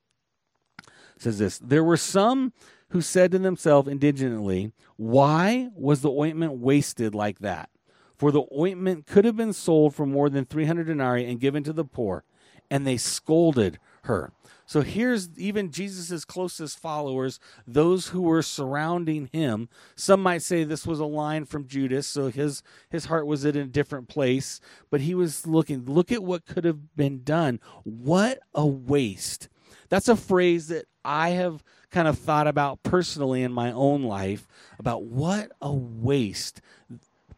It 0.78 1.22
says 1.22 1.38
this 1.38 1.58
There 1.58 1.84
were 1.84 1.96
some 1.96 2.52
who 2.90 3.00
said 3.00 3.32
to 3.32 3.38
themselves 3.38 3.88
indignantly, 3.88 4.72
Why 4.96 5.70
was 5.74 6.02
the 6.02 6.10
ointment 6.10 6.54
wasted 6.54 7.14
like 7.14 7.40
that? 7.40 7.70
For 8.16 8.30
the 8.30 8.44
ointment 8.56 9.06
could 9.06 9.24
have 9.24 9.36
been 9.36 9.52
sold 9.52 9.94
for 9.94 10.06
more 10.06 10.28
than 10.28 10.44
300 10.44 10.86
denarii 10.86 11.28
and 11.28 11.40
given 11.40 11.64
to 11.64 11.72
the 11.72 11.84
poor. 11.84 12.24
And 12.70 12.86
they 12.86 12.98
scolded 12.98 13.78
her. 14.02 14.32
So 14.66 14.82
here's 14.82 15.36
even 15.36 15.72
Jesus' 15.72 16.24
closest 16.24 16.78
followers, 16.78 17.40
those 17.66 18.08
who 18.08 18.22
were 18.22 18.42
surrounding 18.42 19.28
him. 19.32 19.68
Some 19.96 20.22
might 20.22 20.42
say 20.42 20.62
this 20.62 20.86
was 20.86 21.00
a 21.00 21.06
line 21.06 21.44
from 21.44 21.66
Judas, 21.66 22.06
so 22.06 22.30
his 22.30 22.62
his 22.88 23.06
heart 23.06 23.26
was 23.26 23.44
in 23.44 23.56
a 23.56 23.64
different 23.64 24.08
place, 24.08 24.60
but 24.88 25.00
he 25.00 25.12
was 25.14 25.44
looking, 25.44 25.86
look 25.86 26.12
at 26.12 26.22
what 26.22 26.46
could 26.46 26.64
have 26.64 26.94
been 26.94 27.24
done. 27.24 27.58
What 27.82 28.38
a 28.54 28.64
waste. 28.64 29.48
That's 29.88 30.08
a 30.08 30.14
phrase 30.14 30.68
that 30.68 30.84
I 31.04 31.30
have 31.30 31.64
kind 31.90 32.08
of 32.08 32.18
thought 32.18 32.46
about 32.46 32.82
personally 32.82 33.42
in 33.42 33.52
my 33.52 33.72
own 33.72 34.02
life 34.02 34.46
about 34.78 35.02
what 35.04 35.52
a 35.60 35.72
waste 35.72 36.60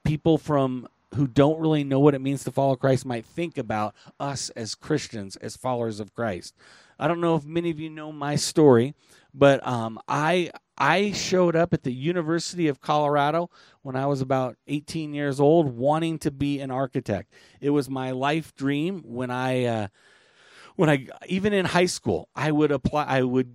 people 0.05 0.39
from 0.39 0.89
who 1.15 1.27
don't 1.27 1.61
really 1.61 1.85
know 1.85 2.01
what 2.01 2.15
it 2.15 2.21
means 2.21 2.45
to 2.45 2.51
follow 2.51 2.77
Christ 2.77 3.05
might 3.05 3.25
think 3.25 3.59
about 3.59 3.95
us 4.19 4.51
as 4.51 4.75
Christians, 4.75 5.37
as 5.37 5.57
followers 5.57 6.01
of 6.01 6.15
Christ. 6.15 6.55
I 6.99 7.09
don't 7.09 7.21
know 7.21 7.37
if 7.37 7.45
many 7.45 7.71
of 7.71 7.79
you 7.79 7.91
know 7.91 8.13
my 8.13 8.37
story, 8.37 8.95
but 9.35 9.67
um, 9.67 9.99
I 10.09 10.51
I 10.79 11.13
showed 11.13 11.55
up 11.55 11.75
at 11.75 11.83
the 11.83 11.93
University 11.93 12.69
of 12.69 12.81
Colorado 12.81 13.51
when 13.83 13.97
I 13.97 14.07
was 14.07 14.21
about 14.21 14.57
18 14.69 15.13
years 15.13 15.39
old, 15.39 15.77
wanting 15.77 16.19
to 16.21 16.31
be 16.31 16.61
an 16.61 16.71
architect. 16.71 17.33
It 17.61 17.71
was 17.71 17.91
my 17.91 18.11
life 18.13 18.55
dream 18.55 19.03
when 19.05 19.31
I. 19.31 19.65
Uh, 19.65 19.89
when 20.75 20.89
I 20.89 21.07
even 21.27 21.53
in 21.53 21.67
high 21.67 21.87
school, 21.87 22.31
I 22.35 22.51
would 22.51 22.73
apply. 22.73 23.05
I 23.05 23.23
would 23.23 23.53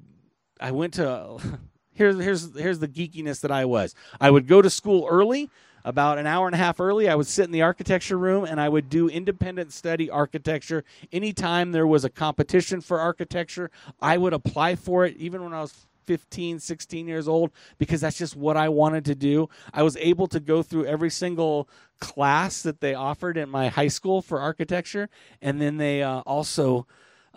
I 0.59 0.71
went 0.71 0.95
to 0.95 1.37
here's 1.93 2.19
here's 2.19 2.55
here's 2.55 2.79
the 2.79 2.87
geekiness 2.87 3.41
that 3.41 3.51
I 3.51 3.65
was. 3.65 3.95
I 4.19 4.31
would 4.31 4.47
go 4.47 4.61
to 4.61 4.69
school 4.69 5.07
early, 5.09 5.49
about 5.87 6.17
an 6.17 6.27
hour 6.27 6.47
and 6.47 6.53
a 6.53 6.57
half 6.57 6.81
early. 6.81 7.07
I 7.07 7.15
would 7.15 7.27
sit 7.27 7.45
in 7.45 7.51
the 7.51 7.61
architecture 7.61 8.17
room 8.17 8.43
and 8.43 8.59
I 8.59 8.67
would 8.67 8.89
do 8.89 9.07
independent 9.07 9.71
study 9.71 10.09
architecture. 10.09 10.83
Anytime 11.13 11.71
there 11.71 11.87
was 11.87 12.03
a 12.03 12.09
competition 12.09 12.81
for 12.81 12.99
architecture, 12.99 13.71
I 14.01 14.17
would 14.17 14.33
apply 14.33 14.75
for 14.75 15.05
it, 15.05 15.15
even 15.15 15.41
when 15.41 15.53
I 15.53 15.61
was 15.61 15.87
15, 16.05 16.59
16 16.59 17.07
years 17.07 17.27
old, 17.27 17.51
because 17.77 18.01
that's 18.01 18.17
just 18.17 18.35
what 18.35 18.57
I 18.57 18.67
wanted 18.67 19.05
to 19.05 19.15
do. 19.15 19.49
I 19.73 19.83
was 19.83 19.95
able 19.97 20.27
to 20.27 20.41
go 20.41 20.61
through 20.61 20.85
every 20.85 21.09
single 21.09 21.69
class 21.99 22.61
that 22.63 22.81
they 22.81 22.93
offered 22.93 23.37
in 23.37 23.49
my 23.49 23.69
high 23.69 23.87
school 23.87 24.21
for 24.21 24.41
architecture, 24.41 25.09
and 25.41 25.61
then 25.61 25.77
they 25.77 26.03
uh, 26.03 26.19
also 26.21 26.85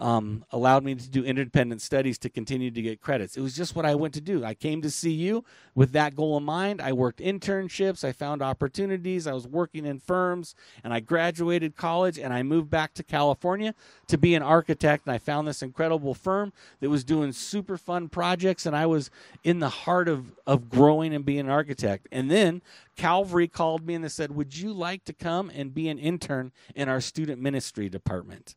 um, 0.01 0.45
allowed 0.51 0.83
me 0.83 0.95
to 0.95 1.09
do 1.09 1.23
independent 1.23 1.83
studies 1.83 2.19
to 2.19 2.31
continue 2.31 2.71
to 2.71 2.83
get 2.83 3.01
credits. 3.01 3.37
It 3.37 3.43
was 3.43 3.55
just 3.55 3.77
what 3.77 3.85
I 3.85 3.95
went 3.95 4.15
to 4.15 4.21
do. 4.21 4.45
I 4.45 4.55
came 4.55 4.81
to 4.83 4.91
CU 4.91 5.45
with 5.75 5.93
that 5.93 6.17
goal 6.17 6.39
in 6.39 6.43
mind. 6.43 6.81
I 6.81 6.93
worked 6.93 7.21
internships, 7.21 8.03
I 8.03 8.13
found 8.13 8.41
opportunities, 8.43 9.27
I 9.27 9.35
was 9.35 9.47
working 9.47 9.85
in 9.85 10.01
firms, 10.01 10.55
and 10.83 10.95
I 10.95 11.01
graduated 11.01 11.77
college 11.77 12.19
and 12.19 12.33
I 12.33 12.43
moved 12.43 12.71
back 12.71 12.95
to 12.95 13.03
California 13.03 13.75
to 14.09 14.17
be 14.17 14.35
an 14.35 14.43
architect. 14.43 15.07
And 15.07 15.15
I 15.15 15.19
found 15.19 15.47
this 15.47 15.63
incredible 15.63 16.15
firm 16.15 16.53
that 16.81 16.89
was 16.89 17.05
doing 17.05 17.33
super 17.33 17.77
fun 17.77 18.09
projects, 18.09 18.65
and 18.65 18.75
I 18.75 18.87
was 18.87 19.11
in 19.45 19.59
the 19.59 19.69
heart 19.69 20.09
of, 20.09 20.33
of 20.47 20.71
growing 20.71 21.15
and 21.15 21.25
being 21.25 21.41
an 21.41 21.51
architect. 21.51 22.09
And 22.11 22.31
then 22.31 22.63
Calvary 22.97 23.49
called 23.49 23.87
me 23.87 23.95
and 23.95 24.05
they 24.05 24.09
said, 24.09 24.35
Would 24.35 24.57
you 24.57 24.73
like 24.73 25.05
to 25.05 25.13
come 25.13 25.51
and 25.55 25.75
be 25.75 25.89
an 25.89 25.99
intern 25.99 26.53
in 26.75 26.89
our 26.89 27.01
student 27.01 27.41
ministry 27.41 27.89
department? 27.89 28.57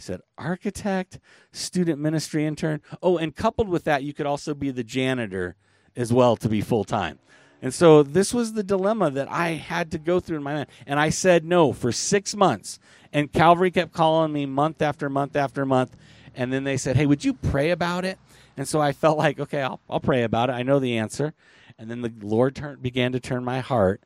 Said, 0.00 0.20
architect, 0.38 1.20
student 1.52 2.00
ministry 2.00 2.46
intern. 2.46 2.80
Oh, 3.02 3.18
and 3.18 3.34
coupled 3.34 3.68
with 3.68 3.84
that, 3.84 4.02
you 4.02 4.12
could 4.12 4.26
also 4.26 4.54
be 4.54 4.70
the 4.70 4.84
janitor 4.84 5.56
as 5.96 6.12
well 6.12 6.36
to 6.36 6.48
be 6.48 6.60
full 6.60 6.84
time. 6.84 7.18
And 7.62 7.74
so 7.74 8.02
this 8.02 8.32
was 8.32 8.54
the 8.54 8.62
dilemma 8.62 9.10
that 9.10 9.30
I 9.30 9.50
had 9.50 9.90
to 9.90 9.98
go 9.98 10.18
through 10.18 10.38
in 10.38 10.42
my 10.42 10.54
mind. 10.54 10.66
And 10.86 10.98
I 10.98 11.10
said 11.10 11.44
no 11.44 11.72
for 11.72 11.92
six 11.92 12.34
months. 12.34 12.78
And 13.12 13.32
Calvary 13.32 13.70
kept 13.70 13.92
calling 13.92 14.32
me 14.32 14.46
month 14.46 14.80
after 14.80 15.10
month 15.10 15.36
after 15.36 15.66
month. 15.66 15.96
And 16.34 16.52
then 16.52 16.64
they 16.64 16.76
said, 16.76 16.96
hey, 16.96 17.06
would 17.06 17.24
you 17.24 17.34
pray 17.34 17.70
about 17.70 18.04
it? 18.04 18.18
And 18.56 18.66
so 18.66 18.80
I 18.80 18.92
felt 18.92 19.18
like, 19.18 19.38
okay, 19.38 19.62
I'll, 19.62 19.80
I'll 19.90 20.00
pray 20.00 20.22
about 20.22 20.48
it. 20.48 20.54
I 20.54 20.62
know 20.62 20.78
the 20.78 20.96
answer. 20.96 21.34
And 21.78 21.90
then 21.90 22.00
the 22.02 22.12
Lord 22.22 22.54
turn, 22.54 22.78
began 22.80 23.12
to 23.12 23.20
turn 23.20 23.44
my 23.44 23.60
heart. 23.60 24.02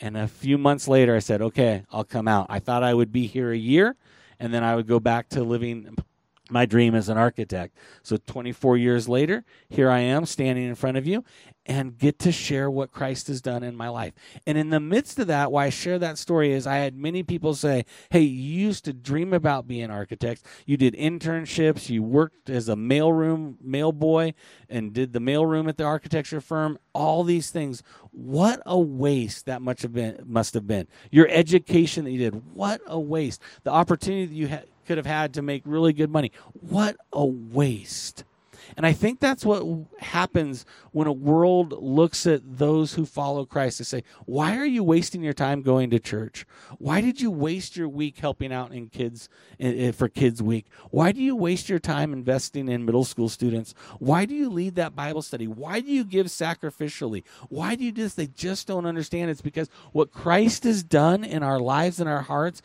And 0.00 0.16
a 0.16 0.28
few 0.28 0.58
months 0.58 0.86
later, 0.86 1.16
I 1.16 1.18
said, 1.20 1.40
okay, 1.40 1.84
I'll 1.90 2.04
come 2.04 2.28
out. 2.28 2.46
I 2.50 2.58
thought 2.58 2.82
I 2.82 2.94
would 2.94 3.10
be 3.10 3.26
here 3.26 3.50
a 3.50 3.56
year 3.56 3.96
and 4.40 4.52
then 4.52 4.62
I 4.64 4.76
would 4.76 4.86
go 4.86 5.00
back 5.00 5.28
to 5.30 5.42
living 5.42 5.96
my 6.50 6.66
dream 6.66 6.94
as 6.94 7.08
an 7.08 7.18
architect. 7.18 7.76
So 8.02 8.16
24 8.16 8.76
years 8.76 9.08
later, 9.08 9.44
here 9.68 9.90
I 9.90 10.00
am 10.00 10.26
standing 10.26 10.66
in 10.66 10.74
front 10.74 10.96
of 10.96 11.06
you 11.06 11.24
and 11.68 11.98
get 11.98 12.18
to 12.18 12.32
share 12.32 12.70
what 12.70 12.90
Christ 12.90 13.26
has 13.28 13.42
done 13.42 13.62
in 13.62 13.76
my 13.76 13.90
life. 13.90 14.14
And 14.46 14.56
in 14.56 14.70
the 14.70 14.80
midst 14.80 15.18
of 15.18 15.26
that, 15.26 15.52
why 15.52 15.66
I 15.66 15.70
share 15.70 15.98
that 15.98 16.16
story 16.16 16.52
is 16.52 16.66
I 16.66 16.76
had 16.76 16.96
many 16.96 17.22
people 17.22 17.54
say, 17.54 17.84
Hey, 18.10 18.22
you 18.22 18.60
used 18.60 18.86
to 18.86 18.94
dream 18.94 19.34
about 19.34 19.68
being 19.68 19.82
an 19.82 19.90
architect. 19.90 20.44
You 20.64 20.78
did 20.78 20.94
internships. 20.94 21.90
You 21.90 22.02
worked 22.02 22.48
as 22.48 22.68
a 22.68 22.74
mailroom 22.74 23.56
mail 23.60 23.92
boy 23.92 24.32
and 24.68 24.94
did 24.94 25.12
the 25.12 25.18
mailroom 25.18 25.68
at 25.68 25.76
the 25.76 25.84
architecture 25.84 26.40
firm. 26.40 26.78
All 26.94 27.22
these 27.22 27.50
things. 27.50 27.82
What 28.10 28.62
a 28.64 28.78
waste 28.78 29.44
that 29.46 29.60
much 29.60 29.82
have 29.82 29.92
been, 29.92 30.22
must 30.26 30.54
have 30.54 30.66
been. 30.66 30.88
Your 31.10 31.28
education 31.28 32.04
that 32.04 32.10
you 32.12 32.18
did. 32.18 32.54
What 32.54 32.80
a 32.86 32.98
waste. 32.98 33.42
The 33.64 33.70
opportunity 33.70 34.26
that 34.26 34.34
you 34.34 34.46
had 34.46 34.66
could 34.88 34.96
have 34.96 35.06
had 35.06 35.34
to 35.34 35.42
make 35.42 35.62
really 35.66 35.92
good 35.92 36.10
money. 36.10 36.32
What 36.54 36.96
a 37.12 37.24
waste. 37.24 38.24
And 38.76 38.86
I 38.86 38.92
think 38.92 39.20
that's 39.20 39.44
what 39.44 39.64
happens 39.98 40.64
when 40.92 41.06
a 41.06 41.12
world 41.12 41.72
looks 41.72 42.26
at 42.26 42.58
those 42.58 42.94
who 42.94 43.06
follow 43.06 43.44
Christ. 43.44 43.78
to 43.78 43.84
say, 43.84 44.02
Why 44.24 44.56
are 44.56 44.66
you 44.66 44.82
wasting 44.82 45.22
your 45.22 45.32
time 45.32 45.62
going 45.62 45.90
to 45.90 45.98
church? 45.98 46.46
Why 46.78 47.00
did 47.00 47.20
you 47.20 47.30
waste 47.30 47.76
your 47.76 47.88
week 47.88 48.18
helping 48.18 48.52
out 48.52 48.72
in 48.72 48.88
kids 48.88 49.28
for 49.94 50.08
Kids 50.08 50.42
Week? 50.42 50.66
Why 50.90 51.12
do 51.12 51.20
you 51.20 51.36
waste 51.36 51.68
your 51.68 51.78
time 51.78 52.12
investing 52.12 52.68
in 52.68 52.84
middle 52.84 53.04
school 53.04 53.28
students? 53.28 53.74
Why 53.98 54.24
do 54.24 54.34
you 54.34 54.48
lead 54.48 54.74
that 54.76 54.96
Bible 54.96 55.22
study? 55.22 55.46
Why 55.46 55.80
do 55.80 55.90
you 55.90 56.04
give 56.04 56.26
sacrificially? 56.26 57.24
Why 57.48 57.74
do 57.74 57.84
you 57.84 57.92
do 57.92 58.02
this? 58.02 58.14
They 58.14 58.26
just 58.26 58.66
don't 58.66 58.86
understand. 58.86 59.30
It's 59.30 59.42
because 59.42 59.68
what 59.92 60.12
Christ 60.12 60.64
has 60.64 60.82
done 60.82 61.24
in 61.24 61.42
our 61.42 61.60
lives 61.60 62.00
and 62.00 62.08
our 62.08 62.22
hearts, 62.22 62.62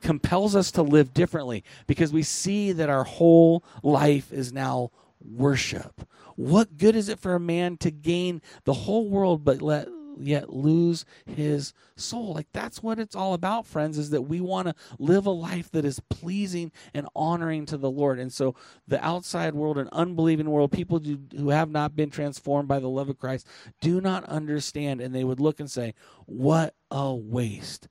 compels 0.00 0.56
us 0.56 0.70
to 0.72 0.82
live 0.82 1.14
differently 1.14 1.64
because 1.86 2.12
we 2.12 2.22
see 2.22 2.72
that 2.72 2.88
our 2.88 3.04
whole 3.04 3.64
life 3.82 4.32
is 4.32 4.52
now 4.52 4.90
worship. 5.20 6.08
What 6.36 6.76
good 6.76 6.94
is 6.94 7.08
it 7.08 7.18
for 7.18 7.34
a 7.34 7.40
man 7.40 7.76
to 7.78 7.90
gain 7.90 8.40
the 8.64 8.72
whole 8.72 9.08
world 9.08 9.44
but 9.44 9.60
let 9.60 9.88
yet 10.20 10.52
lose 10.52 11.04
his 11.26 11.72
soul? 11.96 12.32
Like 12.34 12.46
that's 12.52 12.82
what 12.82 12.98
it's 12.98 13.16
all 13.16 13.34
about, 13.34 13.66
friends, 13.66 13.98
is 13.98 14.10
that 14.10 14.22
we 14.22 14.40
want 14.40 14.68
to 14.68 14.74
live 14.98 15.26
a 15.26 15.30
life 15.30 15.70
that 15.72 15.84
is 15.84 16.00
pleasing 16.10 16.70
and 16.94 17.08
honoring 17.14 17.66
to 17.66 17.76
the 17.76 17.90
Lord. 17.90 18.18
And 18.20 18.32
so 18.32 18.54
the 18.86 19.04
outside 19.04 19.54
world 19.54 19.78
and 19.78 19.88
unbelieving 19.90 20.48
world, 20.50 20.70
people 20.70 21.00
do, 21.00 21.18
who 21.36 21.50
have 21.50 21.70
not 21.70 21.96
been 21.96 22.10
transformed 22.10 22.68
by 22.68 22.78
the 22.78 22.88
love 22.88 23.08
of 23.08 23.18
Christ, 23.18 23.46
do 23.80 24.00
not 24.00 24.24
understand 24.24 25.00
and 25.00 25.14
they 25.14 25.24
would 25.24 25.40
look 25.40 25.58
and 25.58 25.70
say, 25.70 25.94
"What 26.26 26.74
a 26.90 27.12
waste." 27.14 27.88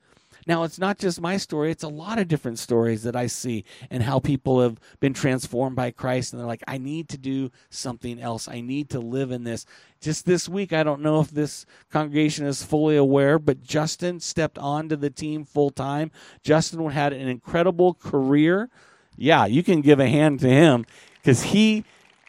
Now, 0.48 0.64
it's 0.64 0.80
not 0.80 0.98
just 0.98 1.20
my 1.20 1.36
story, 1.36 1.72
it's 1.72 1.84
a 1.84 1.90
lot 1.90 2.20
of 2.20 2.30
different 2.30 2.58
stories 2.58 3.04
that 3.04 3.18
I 3.18 3.28
see 3.28 3.66
and 3.92 4.04
how 4.04 4.20
people 4.20 4.62
have 4.62 4.80
been 5.02 5.14
transformed 5.14 5.76
by 5.76 5.92
Christ 5.92 6.32
and 6.32 6.40
they're 6.40 6.48
like, 6.48 6.64
I 6.66 6.78
need 6.78 7.10
to 7.10 7.18
do 7.18 7.52
something 7.70 8.22
else. 8.22 8.48
I 8.48 8.62
need 8.62 8.90
to 8.92 9.00
live 9.00 9.32
in 9.32 9.44
this. 9.44 9.66
Just 10.00 10.26
this 10.26 10.48
week, 10.48 10.72
I 10.72 10.84
don't 10.84 11.02
know 11.02 11.20
if 11.20 11.32
this 11.32 11.66
congregation 11.92 12.46
is 12.46 12.64
fully 12.64 12.96
aware, 12.96 13.38
but 13.38 13.62
Justin 13.62 14.22
stepped 14.22 14.58
onto 14.58 14.96
the 14.96 15.10
team 15.10 15.44
full 15.44 15.70
time. 15.70 16.12
Justin 16.44 16.90
had 16.92 17.12
an 17.12 17.28
incredible 17.28 17.96
career. 17.96 18.70
Yeah, 19.18 19.48
you 19.48 19.64
can 19.64 19.82
give 19.82 20.00
a 20.00 20.08
hand 20.08 20.40
to 20.40 20.50
him 20.50 20.86
because 21.16 21.44
he 21.44 21.84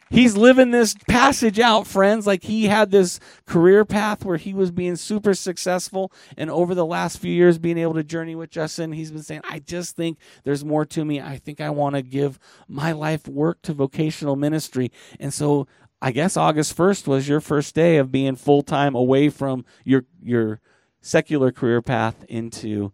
he's 0.09 0.35
living 0.35 0.71
this 0.71 0.95
passage 1.07 1.59
out, 1.59 1.87
friends. 1.87 2.27
Like 2.27 2.43
he 2.43 2.65
had 2.65 2.91
this 2.91 3.19
career 3.45 3.85
path 3.85 4.25
where 4.25 4.37
he 4.37 4.53
was 4.53 4.71
being 4.71 4.95
super 4.95 5.33
successful. 5.33 6.11
And 6.37 6.49
over 6.49 6.75
the 6.75 6.85
last 6.85 7.19
few 7.19 7.33
years, 7.33 7.57
being 7.57 7.77
able 7.77 7.93
to 7.95 8.03
journey 8.03 8.35
with 8.35 8.49
Justin, 8.49 8.91
he's 8.91 9.11
been 9.11 9.23
saying, 9.23 9.41
I 9.49 9.59
just 9.59 9.95
think 9.95 10.17
there's 10.43 10.65
more 10.65 10.85
to 10.85 11.05
me. 11.05 11.21
I 11.21 11.37
think 11.37 11.61
I 11.61 11.69
want 11.69 11.95
to 11.95 12.01
give 12.01 12.39
my 12.67 12.91
life 12.91 13.27
work 13.27 13.61
to 13.63 13.73
vocational 13.73 14.35
ministry. 14.35 14.91
And 15.19 15.33
so 15.33 15.67
I 16.01 16.11
guess 16.11 16.37
August 16.37 16.77
1st 16.77 17.07
was 17.07 17.27
your 17.27 17.41
first 17.41 17.75
day 17.75 17.97
of 17.97 18.11
being 18.11 18.35
full 18.35 18.61
time 18.61 18.95
away 18.95 19.29
from 19.29 19.65
your, 19.83 20.05
your, 20.23 20.61
secular 21.01 21.51
career 21.51 21.81
path 21.81 22.25
into 22.27 22.91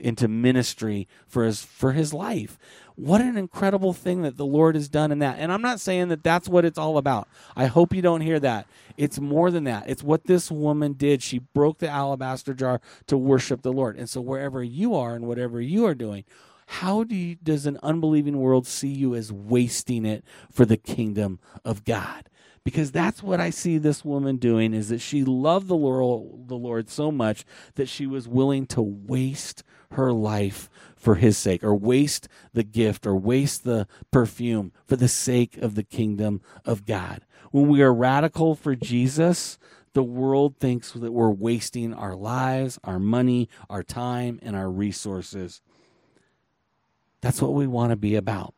into 0.00 0.26
ministry 0.28 1.06
for 1.26 1.44
his 1.44 1.62
for 1.62 1.92
his 1.92 2.14
life 2.14 2.58
what 2.96 3.20
an 3.20 3.36
incredible 3.36 3.92
thing 3.92 4.22
that 4.22 4.36
the 4.36 4.46
Lord 4.46 4.74
has 4.74 4.88
done 4.88 5.12
in 5.12 5.18
that. 5.20 5.38
And 5.38 5.52
I'm 5.52 5.62
not 5.62 5.80
saying 5.80 6.08
that 6.08 6.22
that's 6.22 6.48
what 6.48 6.64
it's 6.64 6.78
all 6.78 6.98
about. 6.98 7.28
I 7.56 7.66
hope 7.66 7.94
you 7.94 8.02
don't 8.02 8.20
hear 8.20 8.40
that. 8.40 8.66
It's 8.96 9.18
more 9.18 9.50
than 9.50 9.64
that. 9.64 9.88
It's 9.88 10.02
what 10.02 10.24
this 10.24 10.50
woman 10.50 10.92
did. 10.92 11.22
She 11.22 11.38
broke 11.38 11.78
the 11.78 11.88
alabaster 11.88 12.54
jar 12.54 12.80
to 13.06 13.16
worship 13.16 13.62
the 13.62 13.72
Lord. 13.72 13.96
And 13.96 14.08
so 14.08 14.20
wherever 14.20 14.62
you 14.62 14.94
are 14.94 15.14
and 15.14 15.26
whatever 15.26 15.60
you 15.60 15.86
are 15.86 15.94
doing, 15.94 16.24
how 16.66 17.04
do 17.04 17.14
you, 17.14 17.36
does 17.36 17.66
an 17.66 17.78
unbelieving 17.82 18.38
world 18.38 18.66
see 18.66 18.88
you 18.88 19.14
as 19.14 19.32
wasting 19.32 20.04
it 20.04 20.24
for 20.50 20.64
the 20.64 20.76
kingdom 20.76 21.40
of 21.64 21.84
God? 21.84 22.28
because 22.64 22.92
that's 22.92 23.22
what 23.22 23.40
I 23.40 23.50
see 23.50 23.78
this 23.78 24.04
woman 24.04 24.36
doing 24.36 24.72
is 24.72 24.88
that 24.88 25.00
she 25.00 25.24
loved 25.24 25.68
the 25.68 25.76
Lord, 25.76 26.48
the 26.48 26.56
Lord 26.56 26.88
so 26.88 27.10
much 27.10 27.44
that 27.74 27.88
she 27.88 28.06
was 28.06 28.28
willing 28.28 28.66
to 28.66 28.82
waste 28.82 29.64
her 29.92 30.12
life 30.12 30.70
for 31.02 31.16
his 31.16 31.36
sake 31.36 31.64
or 31.64 31.74
waste 31.74 32.28
the 32.54 32.62
gift 32.62 33.08
or 33.08 33.16
waste 33.16 33.64
the 33.64 33.88
perfume 34.12 34.70
for 34.86 34.94
the 34.94 35.08
sake 35.08 35.56
of 35.56 35.74
the 35.74 35.82
kingdom 35.82 36.40
of 36.64 36.86
God. 36.86 37.22
When 37.50 37.66
we 37.66 37.82
are 37.82 37.92
radical 37.92 38.54
for 38.54 38.76
Jesus, 38.76 39.58
the 39.94 40.02
world 40.04 40.58
thinks 40.58 40.92
that 40.92 41.12
we're 41.12 41.28
wasting 41.28 41.92
our 41.92 42.14
lives, 42.14 42.78
our 42.84 43.00
money, 43.00 43.48
our 43.68 43.82
time, 43.82 44.38
and 44.42 44.54
our 44.54 44.70
resources. 44.70 45.60
That's 47.20 47.42
what 47.42 47.52
we 47.52 47.66
want 47.66 47.90
to 47.90 47.96
be 47.96 48.14
about. 48.14 48.54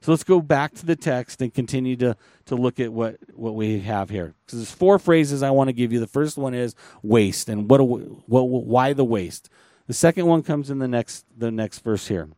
So 0.00 0.10
let's 0.10 0.24
go 0.24 0.40
back 0.40 0.74
to 0.76 0.86
the 0.86 0.96
text 0.96 1.42
and 1.42 1.52
continue 1.52 1.94
to, 1.96 2.16
to 2.46 2.56
look 2.56 2.80
at 2.80 2.92
what, 2.92 3.18
what 3.34 3.54
we 3.54 3.80
have 3.80 4.08
here. 4.08 4.34
Because 4.44 4.58
there's 4.58 4.72
four 4.72 4.98
phrases 4.98 5.42
I 5.42 5.50
want 5.50 5.68
to 5.68 5.72
give 5.72 5.92
you. 5.92 6.00
The 6.00 6.08
first 6.08 6.38
one 6.38 6.54
is 6.54 6.74
waste, 7.02 7.50
and 7.50 7.70
what, 7.70 7.80
what 7.80 8.42
why 8.42 8.94
the 8.94 9.04
waste. 9.04 9.50
The 9.86 9.94
second 9.94 10.26
one 10.26 10.42
comes 10.42 10.70
in 10.70 10.78
the 10.78 10.88
next 10.88 11.26
the 11.36 11.50
next 11.50 11.80
verse 11.80 12.08
here. 12.08 12.28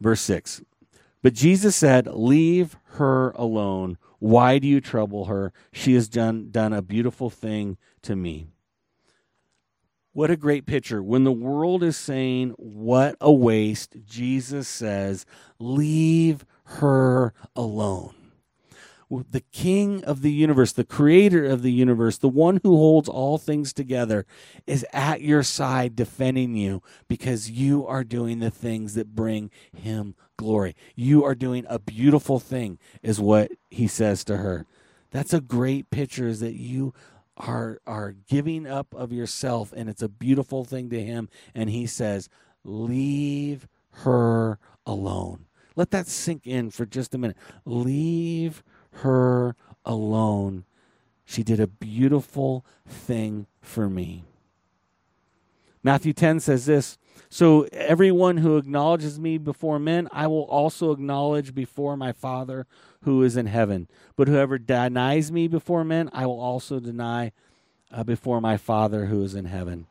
Verse 0.00 0.20
6. 0.22 0.62
But 1.22 1.34
Jesus 1.34 1.76
said, 1.76 2.06
"Leave 2.06 2.76
her 2.92 3.30
alone. 3.30 3.98
Why 4.18 4.58
do 4.58 4.68
you 4.68 4.80
trouble 4.80 5.26
her? 5.26 5.52
She 5.72 5.94
has 5.94 6.08
done 6.08 6.50
done 6.50 6.72
a 6.72 6.82
beautiful 6.82 7.30
thing 7.30 7.78
to 8.02 8.16
me." 8.16 8.48
What 10.12 10.30
a 10.30 10.36
great 10.36 10.64
picture. 10.64 11.02
When 11.02 11.24
the 11.24 11.32
world 11.32 11.82
is 11.82 11.94
saying, 11.94 12.54
What 12.56 13.16
a 13.20 13.30
waste, 13.30 13.96
Jesus 14.06 14.66
says, 14.66 15.26
Leave 15.58 16.46
her 16.64 17.34
alone 17.54 18.15
the 19.08 19.44
king 19.52 20.02
of 20.04 20.22
the 20.22 20.32
universe, 20.32 20.72
the 20.72 20.84
creator 20.84 21.44
of 21.44 21.62
the 21.62 21.72
universe, 21.72 22.18
the 22.18 22.28
one 22.28 22.60
who 22.62 22.76
holds 22.76 23.08
all 23.08 23.38
things 23.38 23.72
together, 23.72 24.26
is 24.66 24.84
at 24.92 25.20
your 25.20 25.42
side 25.42 25.94
defending 25.94 26.56
you 26.56 26.82
because 27.06 27.50
you 27.50 27.86
are 27.86 28.02
doing 28.02 28.40
the 28.40 28.50
things 28.50 28.94
that 28.94 29.14
bring 29.14 29.50
him 29.72 30.14
glory. 30.36 30.74
You 30.94 31.24
are 31.24 31.34
doing 31.34 31.64
a 31.68 31.78
beautiful 31.78 32.40
thing, 32.40 32.78
is 33.02 33.20
what 33.20 33.52
he 33.70 33.86
says 33.86 34.24
to 34.24 34.38
her. 34.38 34.66
That's 35.12 35.32
a 35.32 35.40
great 35.40 35.90
picture, 35.90 36.26
is 36.26 36.40
that 36.40 36.54
you 36.54 36.92
are 37.36 37.80
are 37.86 38.12
giving 38.28 38.66
up 38.66 38.94
of 38.94 39.12
yourself 39.12 39.72
and 39.76 39.88
it's 39.88 40.02
a 40.02 40.08
beautiful 40.08 40.64
thing 40.64 40.88
to 40.88 41.02
him 41.02 41.28
and 41.54 41.68
he 41.68 41.86
says 41.86 42.28
leave 42.64 43.68
her 43.90 44.58
alone 44.86 45.44
let 45.74 45.90
that 45.90 46.06
sink 46.06 46.46
in 46.46 46.70
for 46.70 46.86
just 46.86 47.14
a 47.14 47.18
minute 47.18 47.36
leave 47.66 48.62
her 49.02 49.56
alone. 49.84 50.64
She 51.24 51.42
did 51.42 51.60
a 51.60 51.66
beautiful 51.66 52.64
thing 52.86 53.46
for 53.60 53.90
me. 53.90 54.24
Matthew 55.82 56.12
10 56.12 56.40
says 56.40 56.66
this 56.66 56.98
So 57.28 57.68
everyone 57.72 58.38
who 58.38 58.56
acknowledges 58.56 59.20
me 59.20 59.38
before 59.38 59.78
men, 59.78 60.08
I 60.12 60.26
will 60.26 60.44
also 60.44 60.90
acknowledge 60.90 61.54
before 61.54 61.96
my 61.96 62.12
Father 62.12 62.66
who 63.02 63.22
is 63.22 63.36
in 63.36 63.46
heaven. 63.46 63.88
But 64.16 64.28
whoever 64.28 64.58
denies 64.58 65.30
me 65.30 65.46
before 65.46 65.84
men, 65.84 66.10
I 66.12 66.26
will 66.26 66.40
also 66.40 66.80
deny 66.80 67.32
uh, 67.92 68.02
before 68.02 68.40
my 68.40 68.56
Father 68.56 69.06
who 69.06 69.22
is 69.22 69.34
in 69.34 69.44
heaven. 69.44 69.86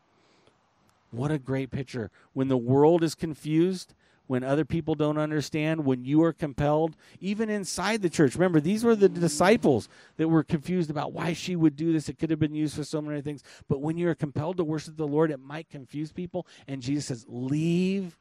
What 1.10 1.30
a 1.30 1.38
great 1.38 1.70
picture. 1.70 2.10
When 2.34 2.48
the 2.48 2.58
world 2.58 3.02
is 3.02 3.14
confused, 3.14 3.94
when 4.26 4.42
other 4.42 4.64
people 4.64 4.94
don't 4.94 5.18
understand, 5.18 5.84
when 5.84 6.04
you 6.04 6.22
are 6.22 6.32
compelled, 6.32 6.96
even 7.20 7.48
inside 7.48 8.02
the 8.02 8.10
church. 8.10 8.34
Remember, 8.34 8.60
these 8.60 8.84
were 8.84 8.96
the 8.96 9.08
disciples 9.08 9.88
that 10.16 10.28
were 10.28 10.42
confused 10.42 10.90
about 10.90 11.12
why 11.12 11.32
she 11.32 11.56
would 11.56 11.76
do 11.76 11.92
this. 11.92 12.08
It 12.08 12.18
could 12.18 12.30
have 12.30 12.38
been 12.38 12.54
used 12.54 12.76
for 12.76 12.84
so 12.84 13.00
many 13.00 13.20
things. 13.22 13.42
But 13.68 13.80
when 13.80 13.98
you're 13.98 14.14
compelled 14.14 14.56
to 14.58 14.64
worship 14.64 14.96
the 14.96 15.06
Lord, 15.06 15.30
it 15.30 15.40
might 15.40 15.70
confuse 15.70 16.12
people. 16.12 16.46
And 16.66 16.82
Jesus 16.82 17.06
says, 17.06 17.26
Leave 17.28 18.18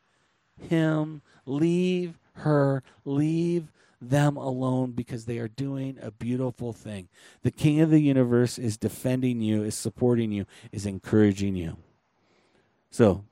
him, 0.69 1.21
leave 1.45 2.17
her, 2.33 2.83
leave 3.03 3.71
them 4.01 4.37
alone 4.37 4.91
because 4.91 5.25
they 5.25 5.39
are 5.39 5.47
doing 5.47 5.97
a 6.01 6.11
beautiful 6.11 6.73
thing. 6.73 7.07
The 7.43 7.51
King 7.51 7.81
of 7.81 7.89
the 7.89 8.01
universe 8.01 8.57
is 8.57 8.77
defending 8.77 9.41
you, 9.41 9.63
is 9.63 9.75
supporting 9.75 10.31
you, 10.31 10.45
is 10.71 10.85
encouraging 10.85 11.55
you. 11.55 11.77
So, 12.91 13.23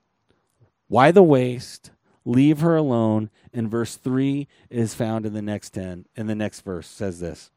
why 0.87 1.11
the 1.11 1.23
waste? 1.23 1.91
Leave 2.25 2.61
her 2.61 2.75
alone. 2.75 3.29
And 3.53 3.69
verse 3.69 3.95
3 3.95 4.47
is 4.69 4.93
found 4.93 5.25
in 5.25 5.33
the 5.33 5.41
next 5.41 5.71
10, 5.71 6.05
in 6.15 6.27
the 6.27 6.35
next 6.35 6.61
verse, 6.61 6.87
says 6.87 7.19
this. 7.19 7.51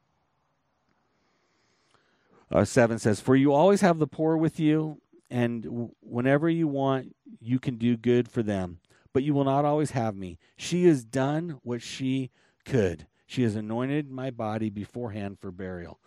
Uh, 2.50 2.64
7 2.64 2.98
says, 2.98 3.20
For 3.20 3.35
you 3.35 3.52
always 3.52 3.81
have 3.81 3.98
the 3.98 4.07
poor 4.07 4.37
with 4.37 4.61
you, 4.61 5.00
and 5.31 5.62
w- 5.64 5.90
whenever 6.00 6.48
you 6.48 6.68
want, 6.68 7.14
you 7.40 7.59
can 7.59 7.76
do 7.76 7.96
good 7.96 8.29
for 8.29 8.42
them. 8.42 8.79
But 9.12 9.22
you 9.22 9.35
will 9.35 9.44
not 9.44 9.64
always 9.64 9.92
have 9.92 10.14
me. 10.14 10.38
She 10.57 10.85
has 10.85 11.05
done 11.05 11.59
what 11.62 11.83
she 11.83 12.31
could. 12.64 13.07
She 13.26 13.42
has 13.42 13.57
anointed 13.57 14.11
my 14.11 14.31
body 14.31 14.70
beforehand 14.70 15.38
for 15.40 15.50
burial. 15.50 15.98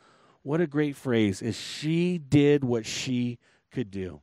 What 0.44 0.62
a 0.62 0.68
great 0.68 0.96
phrase 0.96 1.42
is 1.42 1.60
she 1.60 2.18
did 2.18 2.64
what 2.64 2.86
she 2.86 3.40
could 3.72 3.92
do. 3.92 4.22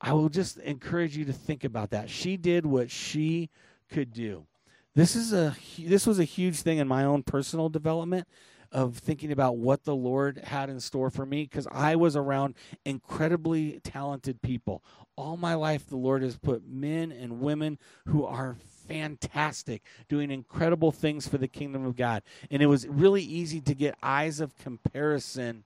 I 0.00 0.12
will 0.12 0.28
just 0.28 0.58
encourage 0.58 1.16
you 1.16 1.24
to 1.26 1.32
think 1.32 1.64
about 1.64 1.90
that. 1.90 2.08
She 2.08 2.36
did 2.36 2.64
what 2.64 2.90
she 2.90 3.50
could 3.90 4.12
do. 4.12 4.46
This 4.94 5.14
is 5.14 5.32
a 5.32 5.54
this 5.78 6.06
was 6.06 6.18
a 6.18 6.24
huge 6.24 6.60
thing 6.60 6.78
in 6.78 6.88
my 6.88 7.04
own 7.04 7.22
personal 7.22 7.68
development 7.68 8.26
of 8.72 8.96
thinking 8.98 9.32
about 9.32 9.56
what 9.56 9.84
the 9.84 9.94
Lord 9.94 10.38
had 10.38 10.70
in 10.70 10.78
store 10.80 11.10
for 11.10 11.26
me 11.26 11.42
because 11.42 11.66
I 11.72 11.96
was 11.96 12.16
around 12.16 12.54
incredibly 12.84 13.80
talented 13.82 14.42
people. 14.42 14.84
All 15.16 15.36
my 15.36 15.54
life 15.54 15.86
the 15.86 15.96
Lord 15.96 16.22
has 16.22 16.38
put 16.38 16.66
men 16.66 17.12
and 17.12 17.40
women 17.40 17.78
who 18.06 18.24
are 18.24 18.56
fantastic, 18.88 19.82
doing 20.08 20.30
incredible 20.30 20.92
things 20.92 21.26
for 21.26 21.38
the 21.38 21.48
kingdom 21.48 21.84
of 21.84 21.96
God. 21.96 22.22
And 22.50 22.62
it 22.62 22.66
was 22.66 22.86
really 22.86 23.22
easy 23.22 23.60
to 23.60 23.74
get 23.74 23.96
eyes 24.02 24.40
of 24.40 24.56
comparison 24.56 25.64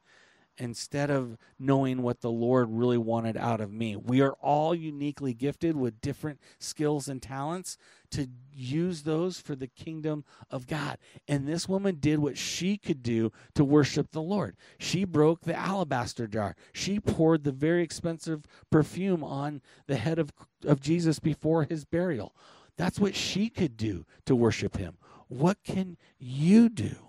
instead 0.58 1.10
of 1.10 1.36
knowing 1.58 2.02
what 2.02 2.20
the 2.20 2.30
Lord 2.30 2.68
really 2.70 2.98
wanted 2.98 3.36
out 3.36 3.60
of 3.60 3.72
me. 3.72 3.96
We 3.96 4.20
are 4.20 4.34
all 4.40 4.74
uniquely 4.74 5.34
gifted 5.34 5.76
with 5.76 6.00
different 6.00 6.40
skills 6.58 7.08
and 7.08 7.20
talents 7.20 7.76
to 8.12 8.28
use 8.52 9.02
those 9.02 9.40
for 9.40 9.56
the 9.56 9.66
kingdom 9.66 10.24
of 10.50 10.66
God. 10.66 10.98
And 11.26 11.48
this 11.48 11.68
woman 11.68 11.96
did 11.96 12.20
what 12.20 12.38
she 12.38 12.76
could 12.76 13.02
do 13.02 13.32
to 13.54 13.64
worship 13.64 14.12
the 14.12 14.22
Lord. 14.22 14.56
She 14.78 15.04
broke 15.04 15.40
the 15.40 15.56
alabaster 15.56 16.26
jar. 16.26 16.54
She 16.72 17.00
poured 17.00 17.42
the 17.42 17.52
very 17.52 17.82
expensive 17.82 18.44
perfume 18.70 19.24
on 19.24 19.62
the 19.86 19.96
head 19.96 20.18
of, 20.18 20.32
of 20.64 20.80
Jesus 20.80 21.18
before 21.18 21.64
his 21.64 21.84
burial. 21.84 22.36
That's 22.76 23.00
what 23.00 23.14
she 23.14 23.48
could 23.48 23.76
do 23.76 24.06
to 24.26 24.36
worship 24.36 24.76
him. 24.76 24.98
What 25.28 25.58
can 25.64 25.96
you 26.18 26.68
do? 26.68 27.03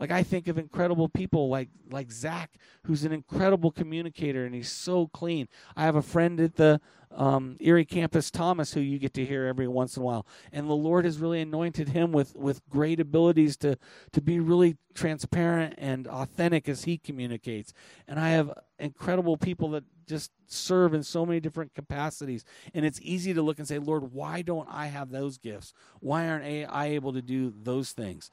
Like 0.00 0.10
I 0.10 0.22
think 0.22 0.48
of 0.48 0.58
incredible 0.58 1.08
people 1.08 1.48
like 1.48 1.68
like 1.90 2.10
Zach, 2.10 2.52
who's 2.84 3.04
an 3.04 3.12
incredible 3.12 3.70
communicator 3.70 4.44
and 4.44 4.54
he's 4.54 4.70
so 4.70 5.06
clean. 5.08 5.48
I 5.76 5.84
have 5.84 5.96
a 5.96 6.02
friend 6.02 6.40
at 6.40 6.56
the 6.56 6.80
um, 7.12 7.56
Erie 7.60 7.84
campus, 7.84 8.30
Thomas, 8.30 8.74
who 8.74 8.80
you 8.80 8.98
get 8.98 9.14
to 9.14 9.24
hear 9.24 9.46
every 9.46 9.68
once 9.68 9.96
in 9.96 10.02
a 10.02 10.04
while, 10.04 10.26
and 10.52 10.68
the 10.68 10.74
Lord 10.74 11.04
has 11.04 11.18
really 11.18 11.40
anointed 11.40 11.90
him 11.90 12.10
with 12.10 12.34
with 12.34 12.68
great 12.68 12.98
abilities 12.98 13.56
to 13.58 13.78
to 14.12 14.20
be 14.20 14.40
really 14.40 14.76
transparent 14.94 15.74
and 15.78 16.08
authentic 16.08 16.68
as 16.68 16.84
he 16.84 16.98
communicates. 16.98 17.72
And 18.08 18.18
I 18.18 18.30
have 18.30 18.52
incredible 18.78 19.36
people 19.36 19.70
that 19.70 19.84
just 20.06 20.32
serve 20.46 20.94
in 20.94 21.02
so 21.02 21.24
many 21.24 21.40
different 21.40 21.74
capacities. 21.74 22.44
And 22.74 22.84
it's 22.84 23.00
easy 23.02 23.34
to 23.34 23.42
look 23.42 23.58
and 23.58 23.66
say, 23.66 23.78
Lord, 23.78 24.12
why 24.12 24.42
don't 24.42 24.68
I 24.70 24.86
have 24.86 25.10
those 25.10 25.38
gifts? 25.38 25.72
Why 26.00 26.28
aren't 26.28 26.44
I 26.44 26.86
able 26.86 27.12
to 27.12 27.22
do 27.22 27.52
those 27.62 27.92
things? 27.92 28.30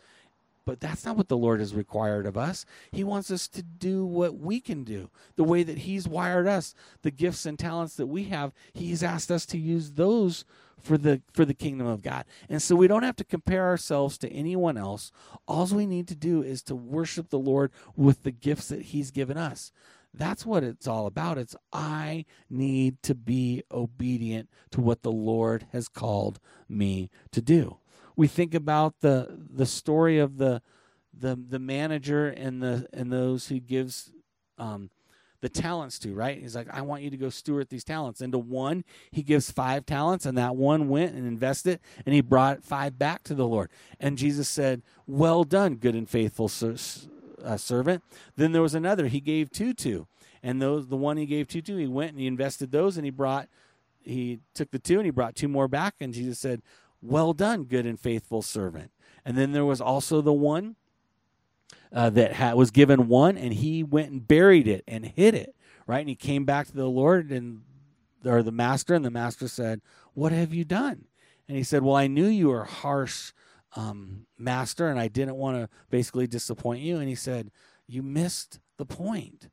But 0.66 0.80
that's 0.80 1.06
not 1.06 1.18
what 1.18 1.28
the 1.28 1.38
Lord 1.38 1.60
has 1.60 1.74
required 1.74 2.26
of 2.26 2.38
us. 2.38 2.66
He 2.92 3.04
wants 3.04 3.32
us 3.32 3.48
to 3.50 3.64
do 3.64 4.06
what 4.06 4.38
we 4.38 4.60
can 4.60 4.84
do, 4.84 5.10
the 5.36 5.44
way 5.44 5.64
that 5.64 5.80
He's 5.80 6.08
wired 6.08 6.48
us, 6.48 6.76
the 7.02 7.12
gifts 7.12 7.46
and 7.46 7.58
talents 7.58 7.96
that 7.96 8.08
we 8.08 8.26
have. 8.26 8.54
He's 8.74 9.02
asked 9.02 9.32
us 9.32 9.46
to 9.48 9.58
use 9.58 9.94
those 9.94 10.46
for 10.78 10.98
the 10.98 11.22
for 11.34 11.46
the 11.46 11.54
kingdom 11.54 11.88
of 11.88 12.04
God. 12.04 12.26
And 12.48 12.62
so 12.62 12.76
we 12.76 12.88
don't 12.88 13.04
have 13.04 13.16
to 13.18 13.24
compare 13.24 13.66
ourselves 13.66 14.18
to 14.20 14.32
anyone 14.32 14.78
else. 14.78 15.12
All 15.48 15.66
we 15.68 15.86
need 15.86 16.08
to 16.10 16.16
do 16.16 16.44
is 16.44 16.62
to 16.64 16.76
worship 16.76 17.30
the 17.30 17.40
Lord 17.40 17.72
with 17.96 18.24
the 18.24 18.32
gifts 18.32 18.68
that 18.68 18.82
He's 18.84 19.12
given 19.12 19.38
us. 19.38 19.72
That's 20.14 20.46
what 20.46 20.64
it's 20.64 20.88
all 20.88 21.08
about. 21.08 21.38
It's 21.38 21.56
I 21.72 22.26
need 22.50 23.02
to 23.04 23.16
be 23.16 23.64
obedient 23.72 24.50
to 24.72 24.82
what 24.82 25.04
the 25.04 25.12
Lord 25.12 25.68
has 25.72 25.88
called 25.88 26.40
me 26.68 27.10
to 27.32 27.42
do 27.42 27.78
we 28.16 28.28
think 28.28 28.54
about 28.54 29.02
the 29.02 29.40
the 29.54 29.66
story 29.66 30.20
of 30.20 30.38
the 30.38 30.62
the 31.18 31.36
the 31.36 31.60
manager 31.60 32.28
and 32.28 32.62
the 32.62 32.88
and 32.94 33.12
those 33.12 33.48
who 33.48 33.60
gives 33.60 34.12
um, 34.58 34.90
the 35.42 35.50
talents 35.50 35.98
to, 36.00 36.14
right? 36.14 36.40
He's 36.40 36.56
like, 36.56 36.68
I 36.72 36.82
want 36.82 37.02
you 37.02 37.10
to 37.10 37.18
go 37.18 37.30
steward 37.30 37.70
these 37.70 37.84
talents. 37.84 38.22
And 38.22 38.32
to 38.32 38.38
one, 38.38 38.84
he 39.10 39.24
gives 39.24 39.50
five 39.50 39.88
talents, 39.88 40.26
and 40.26 40.38
that 40.38 40.56
one 40.56 40.88
went 40.88 41.16
and 41.16 41.28
invested, 41.28 41.80
and 42.06 42.14
he 42.14 42.22
brought 42.22 42.64
five 42.64 43.00
back 43.00 43.24
to 43.24 43.34
the 43.34 43.48
Lord. 43.48 43.70
And 44.00 44.18
Jesus 44.18 44.48
said, 44.48 44.84
Well 45.08 45.44
done, 45.44 45.76
good 45.76 45.96
and 45.96 46.08
faithful 46.08 46.46
uh, 46.46 47.58
servant. 47.58 48.04
Then 48.36 48.52
there 48.52 48.62
was 48.62 48.76
another 48.76 49.08
he 49.08 49.20
gave 49.20 49.52
two 49.52 49.74
to, 49.74 50.08
and 50.44 50.62
those 50.62 50.88
the 50.88 50.96
one 50.96 51.18
he 51.18 51.26
gave 51.26 51.48
two 51.48 51.62
to, 51.64 51.78
he 51.78 51.88
went 51.88 52.12
and 52.12 52.20
he 52.20 52.28
invested 52.28 52.72
those, 52.72 52.98
and 52.98 53.06
he 53.06 53.12
brought 53.12 53.50
he 54.04 54.40
took 54.54 54.72
the 54.72 54.80
two 54.80 54.98
and 54.98 55.06
he 55.06 55.12
brought 55.12 55.36
two 55.36 55.48
more 55.48 55.68
back. 55.68 55.96
And 56.00 56.14
Jesus 56.14 56.40
said, 56.40 56.62
well 57.02 57.34
done, 57.34 57.64
good 57.64 57.86
and 57.86 58.00
faithful 58.00 58.42
servant. 58.42 58.92
And 59.26 59.38
then 59.38 59.52
there 59.52 59.66
was 59.66 59.82
also 59.82 60.22
the 60.22 60.34
one 60.34 60.76
uh, 61.94 62.10
that 62.12 62.34
ha- 62.34 62.54
was 62.54 62.72
given 62.72 63.08
one, 63.08 63.38
and 63.38 63.54
he 63.54 63.84
went 63.84 64.12
and 64.12 64.28
buried 64.28 64.68
it 64.68 64.84
and 64.88 65.06
hid 65.06 65.36
it, 65.36 65.56
right? 65.88 66.00
And 66.00 66.10
he 66.10 66.16
came 66.16 66.46
back 66.46 66.68
to 66.68 66.76
the 66.76 66.90
Lord 66.90 67.32
and 67.32 67.62
or 68.24 68.44
the 68.44 68.52
master, 68.52 68.94
and 68.94 69.04
the 69.04 69.12
master 69.12 69.48
said, 69.48 69.82
"What 70.14 70.32
have 70.32 70.54
you 70.54 70.64
done?" 70.64 71.06
And 71.48 71.58
he 71.58 71.64
said, 71.64 71.84
"Well, 71.84 71.96
I 71.96 72.08
knew 72.08 72.28
you 72.28 72.50
were 72.50 72.66
harsh, 72.66 73.34
um, 73.76 74.26
master, 74.38 74.88
and 74.88 75.00
I 75.00 75.08
didn't 75.08 75.36
want 75.36 75.58
to 75.58 75.70
basically 75.90 76.28
disappoint 76.28 76.82
you." 76.82 76.98
And 76.98 77.10
he 77.10 77.16
said, 77.16 77.52
"You 77.88 78.04
missed 78.04 78.60
the 78.78 78.86
point." 78.86 79.50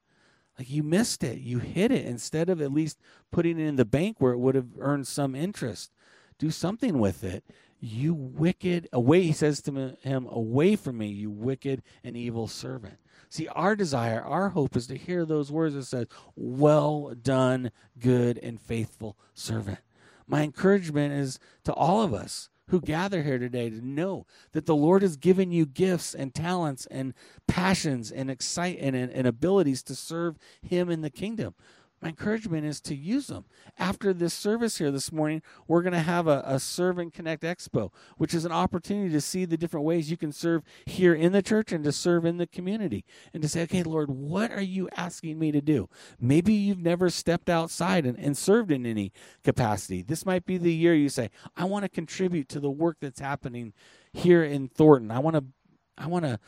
Like 0.58 0.70
you 0.70 0.82
missed 0.82 1.22
it. 1.22 1.38
You 1.38 1.60
hid 1.60 1.92
it 1.92 2.04
instead 2.04 2.50
of 2.50 2.60
at 2.60 2.72
least 2.72 2.98
putting 3.30 3.60
it 3.60 3.66
in 3.66 3.76
the 3.76 3.84
bank 3.84 4.16
where 4.18 4.32
it 4.32 4.38
would 4.38 4.56
have 4.56 4.70
earned 4.80 5.06
some 5.06 5.36
interest 5.36 5.92
do 6.38 6.50
something 6.50 6.98
with 6.98 7.24
it. 7.24 7.44
You 7.80 8.14
wicked, 8.14 8.88
away, 8.92 9.22
he 9.22 9.32
says 9.32 9.62
to 9.62 9.96
him, 10.00 10.26
away 10.30 10.74
from 10.74 10.98
me, 10.98 11.06
you 11.08 11.30
wicked 11.30 11.82
and 12.02 12.16
evil 12.16 12.48
servant. 12.48 12.98
See, 13.28 13.46
our 13.48 13.76
desire, 13.76 14.20
our 14.22 14.48
hope 14.50 14.74
is 14.76 14.86
to 14.88 14.96
hear 14.96 15.24
those 15.24 15.52
words 15.52 15.74
that 15.74 15.84
says, 15.84 16.08
well 16.34 17.14
done, 17.20 17.70
good 17.98 18.38
and 18.38 18.60
faithful 18.60 19.16
servant. 19.34 19.78
My 20.26 20.42
encouragement 20.42 21.12
is 21.12 21.38
to 21.64 21.72
all 21.72 22.02
of 22.02 22.12
us 22.12 22.48
who 22.68 22.80
gather 22.80 23.22
here 23.22 23.38
today 23.38 23.70
to 23.70 23.86
know 23.86 24.26
that 24.52 24.66
the 24.66 24.76
Lord 24.76 25.02
has 25.02 25.16
given 25.16 25.50
you 25.50 25.66
gifts 25.66 26.14
and 26.14 26.34
talents 26.34 26.86
and 26.86 27.14
passions 27.46 28.10
and 28.10 28.30
excite 28.30 28.78
and, 28.80 28.94
and, 28.94 29.10
and 29.10 29.26
abilities 29.26 29.82
to 29.84 29.94
serve 29.94 30.38
Him 30.60 30.90
in 30.90 31.00
the 31.00 31.10
kingdom 31.10 31.54
my 32.00 32.10
encouragement 32.10 32.64
is 32.64 32.80
to 32.82 32.94
use 32.94 33.26
them. 33.26 33.44
After 33.78 34.12
this 34.12 34.32
service 34.32 34.78
here 34.78 34.90
this 34.90 35.10
morning, 35.10 35.42
we're 35.66 35.82
going 35.82 35.94
to 35.94 35.98
have 35.98 36.28
a, 36.28 36.42
a 36.46 36.60
Serve 36.60 36.98
and 36.98 37.12
Connect 37.12 37.42
Expo, 37.42 37.92
which 38.16 38.34
is 38.34 38.44
an 38.44 38.52
opportunity 38.52 39.10
to 39.10 39.20
see 39.20 39.44
the 39.44 39.56
different 39.56 39.84
ways 39.84 40.10
you 40.10 40.16
can 40.16 40.30
serve 40.30 40.62
here 40.86 41.14
in 41.14 41.32
the 41.32 41.42
church 41.42 41.72
and 41.72 41.82
to 41.84 41.92
serve 41.92 42.24
in 42.24 42.36
the 42.36 42.46
community. 42.46 43.04
And 43.34 43.42
to 43.42 43.48
say, 43.48 43.62
okay, 43.62 43.82
Lord, 43.82 44.10
what 44.10 44.52
are 44.52 44.62
you 44.62 44.88
asking 44.96 45.38
me 45.38 45.50
to 45.50 45.60
do? 45.60 45.88
Maybe 46.20 46.54
you've 46.54 46.78
never 46.78 47.10
stepped 47.10 47.50
outside 47.50 48.06
and, 48.06 48.18
and 48.18 48.36
served 48.36 48.70
in 48.70 48.86
any 48.86 49.12
capacity. 49.42 50.02
This 50.02 50.24
might 50.24 50.46
be 50.46 50.56
the 50.56 50.72
year 50.72 50.94
you 50.94 51.08
say, 51.08 51.30
I 51.56 51.64
want 51.64 51.84
to 51.84 51.88
contribute 51.88 52.48
to 52.50 52.60
the 52.60 52.70
work 52.70 52.98
that's 53.00 53.20
happening 53.20 53.72
here 54.12 54.44
in 54.44 54.68
Thornton. 54.68 55.10
I 55.10 55.18
want 55.18 55.36
to 55.36 55.44
I 56.00 56.06
want 56.06 56.24
to 56.24 56.38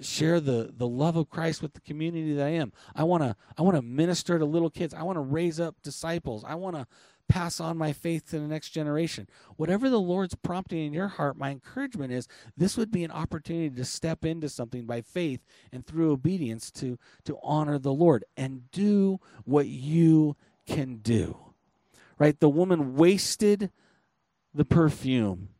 share 0.00 0.40
the 0.40 0.72
the 0.76 0.88
love 0.88 1.16
of 1.16 1.28
Christ 1.28 1.62
with 1.62 1.74
the 1.74 1.80
community 1.80 2.34
that 2.34 2.46
I 2.46 2.50
am. 2.50 2.72
I 2.94 3.04
want 3.04 3.22
to 3.22 3.36
I 3.56 3.62
want 3.62 3.76
to 3.76 3.82
minister 3.82 4.38
to 4.38 4.44
little 4.44 4.70
kids. 4.70 4.94
I 4.94 5.02
want 5.02 5.16
to 5.16 5.20
raise 5.20 5.60
up 5.60 5.76
disciples. 5.82 6.44
I 6.44 6.54
want 6.54 6.76
to 6.76 6.86
pass 7.28 7.60
on 7.60 7.78
my 7.78 7.92
faith 7.92 8.28
to 8.28 8.40
the 8.40 8.46
next 8.46 8.70
generation. 8.70 9.28
Whatever 9.56 9.88
the 9.88 10.00
Lord's 10.00 10.34
prompting 10.34 10.84
in 10.84 10.92
your 10.92 11.06
heart, 11.06 11.36
my 11.36 11.50
encouragement 11.50 12.12
is 12.12 12.26
this 12.56 12.76
would 12.76 12.90
be 12.90 13.04
an 13.04 13.12
opportunity 13.12 13.70
to 13.70 13.84
step 13.84 14.24
into 14.24 14.48
something 14.48 14.84
by 14.84 15.00
faith 15.00 15.40
and 15.72 15.86
through 15.86 16.10
obedience 16.10 16.70
to 16.72 16.98
to 17.24 17.38
honor 17.42 17.78
the 17.78 17.92
Lord 17.92 18.24
and 18.36 18.70
do 18.72 19.20
what 19.44 19.68
you 19.68 20.36
can 20.66 20.96
do. 20.96 21.38
Right? 22.18 22.38
The 22.38 22.48
woman 22.48 22.96
wasted 22.96 23.70
the 24.52 24.64
perfume. 24.64 25.50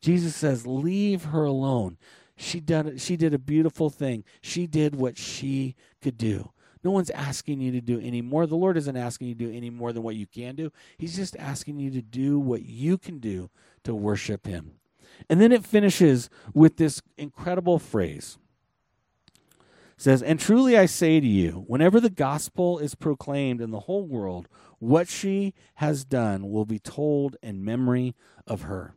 Jesus 0.00 0.36
says, 0.36 0.66
"Leave 0.66 1.24
her 1.26 1.44
alone." 1.44 1.98
She 2.40 2.60
did 2.60 3.00
she 3.00 3.16
did 3.16 3.34
a 3.34 3.38
beautiful 3.38 3.90
thing. 3.90 4.24
She 4.40 4.68
did 4.68 4.94
what 4.94 5.18
she 5.18 5.74
could 6.00 6.16
do. 6.16 6.52
No 6.84 6.92
one's 6.92 7.10
asking 7.10 7.60
you 7.60 7.72
to 7.72 7.80
do 7.80 7.98
any 7.98 8.22
more. 8.22 8.46
The 8.46 8.56
Lord 8.56 8.76
isn't 8.76 8.96
asking 8.96 9.28
you 9.28 9.34
to 9.34 9.46
do 9.46 9.52
any 9.52 9.70
more 9.70 9.92
than 9.92 10.04
what 10.04 10.14
you 10.14 10.26
can 10.26 10.54
do. 10.54 10.70
He's 10.96 11.16
just 11.16 11.36
asking 11.36 11.80
you 11.80 11.90
to 11.90 12.00
do 12.00 12.38
what 12.38 12.62
you 12.62 12.96
can 12.96 13.18
do 13.18 13.50
to 13.82 13.92
worship 13.92 14.46
him. 14.46 14.74
And 15.28 15.40
then 15.40 15.50
it 15.50 15.66
finishes 15.66 16.30
with 16.54 16.76
this 16.76 17.02
incredible 17.16 17.80
phrase. 17.80 18.38
It 19.96 20.02
says, 20.02 20.22
"And 20.22 20.38
truly 20.38 20.78
I 20.78 20.86
say 20.86 21.18
to 21.18 21.26
you, 21.26 21.64
whenever 21.66 21.98
the 21.98 22.08
gospel 22.08 22.78
is 22.78 22.94
proclaimed 22.94 23.60
in 23.60 23.72
the 23.72 23.80
whole 23.80 24.06
world, 24.06 24.48
what 24.78 25.08
she 25.08 25.54
has 25.74 26.04
done 26.04 26.50
will 26.52 26.64
be 26.64 26.78
told 26.78 27.36
in 27.42 27.64
memory 27.64 28.14
of 28.46 28.62
her." 28.62 28.94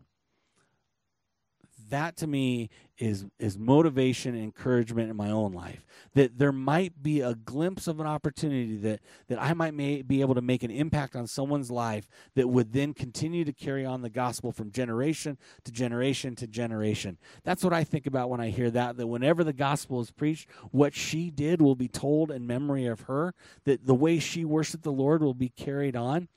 That 1.91 2.17
to 2.17 2.27
me 2.27 2.69
is 2.97 3.25
is 3.39 3.57
motivation 3.57 4.35
and 4.35 4.43
encouragement 4.43 5.09
in 5.09 5.15
my 5.15 5.31
own 5.31 5.53
life. 5.53 5.85
That 6.13 6.37
there 6.37 6.51
might 6.51 7.01
be 7.01 7.21
a 7.21 7.35
glimpse 7.35 7.87
of 7.87 7.99
an 7.99 8.07
opportunity 8.07 8.77
that 8.77 9.01
that 9.27 9.41
I 9.41 9.53
might 9.53 9.73
may, 9.73 10.01
be 10.01 10.21
able 10.21 10.35
to 10.35 10.41
make 10.41 10.63
an 10.63 10.71
impact 10.71 11.15
on 11.15 11.27
someone's 11.27 11.71
life 11.71 12.09
that 12.35 12.47
would 12.47 12.73
then 12.73 12.93
continue 12.93 13.43
to 13.45 13.53
carry 13.53 13.85
on 13.85 14.01
the 14.01 14.09
gospel 14.09 14.51
from 14.51 14.71
generation 14.71 15.37
to 15.63 15.71
generation 15.71 16.35
to 16.35 16.47
generation. 16.47 17.17
That's 17.43 17.63
what 17.63 17.73
I 17.73 17.83
think 17.83 18.05
about 18.05 18.29
when 18.29 18.41
I 18.41 18.49
hear 18.49 18.69
that 18.71 18.97
that 18.97 19.07
whenever 19.07 19.43
the 19.43 19.53
gospel 19.53 19.99
is 20.01 20.11
preached 20.11 20.47
what 20.71 20.93
she 20.93 21.29
did 21.29 21.61
will 21.61 21.75
be 21.75 21.87
told 21.87 22.31
in 22.31 22.45
memory 22.47 22.85
of 22.85 23.01
her 23.01 23.33
that 23.65 23.85
the 23.85 23.95
way 23.95 24.19
she 24.19 24.45
worshiped 24.45 24.83
the 24.83 24.91
Lord 24.91 25.21
will 25.21 25.33
be 25.33 25.49
carried 25.49 25.95
on. 25.95 26.27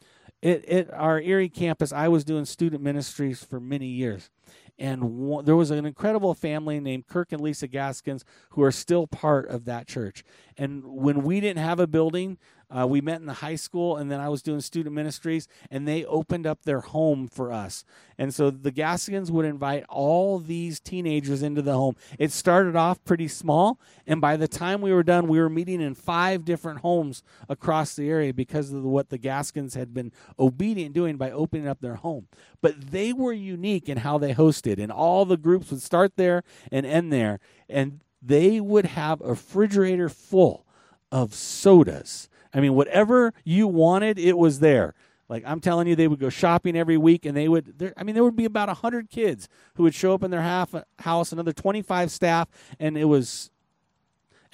At, 0.42 0.64
at 0.66 0.92
our 0.92 1.20
Erie 1.20 1.48
campus 1.48 1.92
I 1.92 2.08
was 2.08 2.24
doing 2.24 2.44
student 2.44 2.82
ministries 2.82 3.42
for 3.44 3.60
many 3.60 3.86
years 3.86 4.30
and 4.78 5.18
one, 5.18 5.44
there 5.44 5.56
was 5.56 5.70
an 5.70 5.84
incredible 5.84 6.34
family 6.34 6.80
named 6.80 7.06
Kirk 7.06 7.32
and 7.32 7.40
Lisa 7.40 7.68
Gaskins 7.68 8.24
who 8.50 8.62
are 8.62 8.72
still 8.72 9.06
part 9.06 9.48
of 9.48 9.64
that 9.66 9.86
church. 9.86 10.24
And 10.56 10.84
when 10.84 11.22
we 11.22 11.40
didn't 11.40 11.62
have 11.62 11.78
a 11.80 11.86
building, 11.86 12.38
uh, 12.76 12.86
we 12.86 13.00
met 13.00 13.20
in 13.20 13.26
the 13.26 13.34
high 13.34 13.54
school, 13.54 13.96
and 13.96 14.10
then 14.10 14.20
I 14.20 14.28
was 14.28 14.42
doing 14.42 14.60
student 14.60 14.94
ministries, 14.94 15.46
and 15.70 15.86
they 15.86 16.04
opened 16.04 16.46
up 16.46 16.62
their 16.62 16.80
home 16.80 17.28
for 17.28 17.52
us. 17.52 17.84
And 18.18 18.34
so 18.34 18.50
the 18.50 18.72
Gaskins 18.72 19.30
would 19.30 19.44
invite 19.44 19.84
all 19.88 20.38
these 20.38 20.80
teenagers 20.80 21.42
into 21.42 21.62
the 21.62 21.74
home. 21.74 21.94
It 22.18 22.32
started 22.32 22.74
off 22.74 23.04
pretty 23.04 23.28
small, 23.28 23.78
and 24.06 24.20
by 24.20 24.36
the 24.36 24.48
time 24.48 24.80
we 24.80 24.92
were 24.92 25.04
done, 25.04 25.28
we 25.28 25.38
were 25.38 25.48
meeting 25.48 25.80
in 25.80 25.94
five 25.94 26.44
different 26.44 26.80
homes 26.80 27.22
across 27.48 27.94
the 27.94 28.08
area 28.08 28.34
because 28.34 28.72
of 28.72 28.82
what 28.82 29.08
the 29.08 29.18
Gaskins 29.18 29.74
had 29.74 29.94
been 29.94 30.10
obedient 30.38 30.94
doing 30.94 31.16
by 31.16 31.30
opening 31.30 31.68
up 31.68 31.80
their 31.80 31.96
home. 31.96 32.26
But 32.60 32.90
they 32.90 33.12
were 33.12 33.32
unique 33.32 33.88
in 33.88 33.98
how 33.98 34.18
they 34.18 34.34
hosted, 34.34 34.78
and 34.80 34.90
all 34.90 35.24
the 35.24 35.36
groups 35.36 35.70
would 35.70 35.82
start 35.82 36.16
there 36.16 36.42
and 36.72 36.84
end 36.84 37.12
there, 37.12 37.38
and 37.68 38.00
they 38.20 38.60
would 38.60 38.86
have 38.86 39.20
a 39.20 39.28
refrigerator 39.28 40.08
full 40.08 40.66
of 41.12 41.34
sodas 41.34 42.28
I 42.54 42.60
mean, 42.60 42.74
whatever 42.74 43.34
you 43.44 43.66
wanted, 43.66 44.18
it 44.18 44.38
was 44.38 44.60
there. 44.60 44.94
Like 45.28 45.42
I'm 45.46 45.60
telling 45.60 45.88
you, 45.88 45.96
they 45.96 46.08
would 46.08 46.20
go 46.20 46.28
shopping 46.28 46.76
every 46.76 46.96
week, 46.96 47.26
and 47.26 47.36
they 47.36 47.48
would. 47.48 47.78
There, 47.78 47.92
I 47.96 48.04
mean, 48.04 48.14
there 48.14 48.24
would 48.24 48.36
be 48.36 48.44
about 48.44 48.68
hundred 48.68 49.10
kids 49.10 49.48
who 49.74 49.82
would 49.82 49.94
show 49.94 50.14
up 50.14 50.22
in 50.22 50.30
their 50.30 50.42
half 50.42 50.74
house, 51.00 51.32
another 51.32 51.52
25 51.52 52.10
staff, 52.10 52.48
and 52.78 52.96
it 52.96 53.06
was 53.06 53.50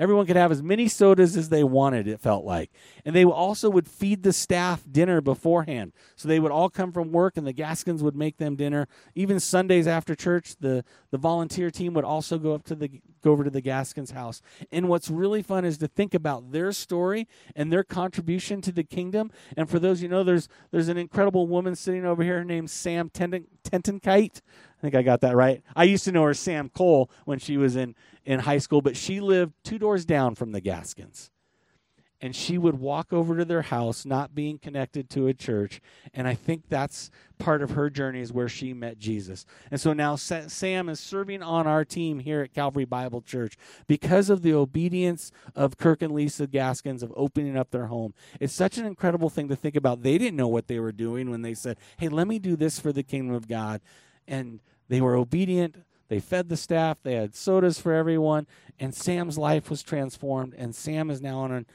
Everyone 0.00 0.24
could 0.24 0.36
have 0.36 0.50
as 0.50 0.62
many 0.62 0.88
sodas 0.88 1.36
as 1.36 1.50
they 1.50 1.62
wanted, 1.62 2.08
it 2.08 2.22
felt 2.22 2.42
like. 2.42 2.70
And 3.04 3.14
they 3.14 3.22
also 3.22 3.68
would 3.68 3.86
feed 3.86 4.22
the 4.22 4.32
staff 4.32 4.82
dinner 4.90 5.20
beforehand. 5.20 5.92
So 6.16 6.26
they 6.26 6.40
would 6.40 6.50
all 6.50 6.70
come 6.70 6.90
from 6.90 7.12
work 7.12 7.36
and 7.36 7.46
the 7.46 7.52
Gaskins 7.52 8.02
would 8.02 8.16
make 8.16 8.38
them 8.38 8.56
dinner. 8.56 8.88
Even 9.14 9.38
Sundays 9.38 9.86
after 9.86 10.14
church, 10.14 10.56
the, 10.58 10.86
the 11.10 11.18
volunteer 11.18 11.70
team 11.70 11.92
would 11.92 12.06
also 12.06 12.38
go 12.38 12.54
up 12.54 12.64
to 12.64 12.74
the 12.74 13.02
go 13.22 13.32
over 13.32 13.44
to 13.44 13.50
the 13.50 13.60
Gaskins 13.60 14.12
house. 14.12 14.42
And 14.72 14.88
what's 14.88 15.10
really 15.10 15.42
fun 15.42 15.64
is 15.64 15.78
to 15.78 15.88
think 15.88 16.14
about 16.14 16.52
their 16.52 16.72
story 16.72 17.28
and 17.54 17.72
their 17.72 17.84
contribution 17.84 18.60
to 18.62 18.72
the 18.72 18.84
kingdom. 18.84 19.30
And 19.56 19.68
for 19.68 19.78
those 19.78 20.02
you 20.02 20.08
know, 20.08 20.24
there's 20.24 20.48
there's 20.70 20.88
an 20.88 20.96
incredible 20.96 21.46
woman 21.46 21.74
sitting 21.76 22.04
over 22.04 22.22
here 22.22 22.44
named 22.44 22.70
Sam 22.70 23.10
Tentenkite. 23.10 24.40
I 24.42 24.80
think 24.80 24.94
I 24.94 25.02
got 25.02 25.20
that 25.20 25.36
right. 25.36 25.62
I 25.76 25.84
used 25.84 26.04
to 26.04 26.12
know 26.12 26.24
her 26.24 26.34
Sam 26.34 26.68
Cole 26.70 27.10
when 27.24 27.38
she 27.38 27.56
was 27.56 27.76
in 27.76 27.94
in 28.24 28.40
high 28.40 28.58
school, 28.58 28.80
but 28.82 28.96
she 28.96 29.20
lived 29.20 29.52
two 29.64 29.78
doors 29.78 30.04
down 30.04 30.34
from 30.34 30.52
the 30.52 30.60
Gaskins. 30.60 31.30
And 32.20 32.36
she 32.36 32.58
would 32.58 32.78
walk 32.78 33.12
over 33.12 33.36
to 33.36 33.44
their 33.44 33.62
house, 33.62 34.04
not 34.04 34.34
being 34.34 34.58
connected 34.58 35.08
to 35.10 35.26
a 35.26 35.34
church. 35.34 35.80
And 36.12 36.28
I 36.28 36.34
think 36.34 36.68
that's 36.68 37.10
part 37.38 37.62
of 37.62 37.70
her 37.70 37.88
journey 37.88 38.20
is 38.20 38.32
where 38.32 38.48
she 38.48 38.74
met 38.74 38.98
Jesus. 38.98 39.46
And 39.70 39.80
so 39.80 39.92
now 39.92 40.16
Sam 40.16 40.88
is 40.88 41.00
serving 41.00 41.42
on 41.42 41.66
our 41.66 41.84
team 41.84 42.18
here 42.18 42.42
at 42.42 42.52
Calvary 42.52 42.84
Bible 42.84 43.22
Church 43.22 43.56
because 43.86 44.28
of 44.28 44.42
the 44.42 44.52
obedience 44.52 45.32
of 45.54 45.78
Kirk 45.78 46.02
and 46.02 46.12
Lisa 46.12 46.46
Gaskins 46.46 47.02
of 47.02 47.12
opening 47.16 47.56
up 47.56 47.70
their 47.70 47.86
home. 47.86 48.12
It's 48.38 48.52
such 48.52 48.76
an 48.76 48.84
incredible 48.84 49.30
thing 49.30 49.48
to 49.48 49.56
think 49.56 49.76
about. 49.76 50.02
They 50.02 50.18
didn't 50.18 50.36
know 50.36 50.48
what 50.48 50.66
they 50.66 50.78
were 50.78 50.92
doing 50.92 51.30
when 51.30 51.42
they 51.42 51.54
said, 51.54 51.78
Hey, 51.96 52.08
let 52.08 52.28
me 52.28 52.38
do 52.38 52.54
this 52.54 52.78
for 52.78 52.92
the 52.92 53.02
kingdom 53.02 53.34
of 53.34 53.48
God. 53.48 53.80
And 54.28 54.60
they 54.88 55.00
were 55.00 55.16
obedient 55.16 55.76
they 56.10 56.18
fed 56.18 56.48
the 56.48 56.56
staff, 56.56 56.98
they 57.04 57.14
had 57.14 57.36
sodas 57.36 57.80
for 57.80 57.92
everyone, 57.94 58.48
and 58.80 58.92
Sam's 58.92 59.38
life 59.38 59.70
was 59.70 59.80
transformed, 59.80 60.54
and 60.58 60.74
Sam 60.74 61.08
is 61.08 61.22
now 61.22 61.38
on 61.38 61.52
an 61.52 61.66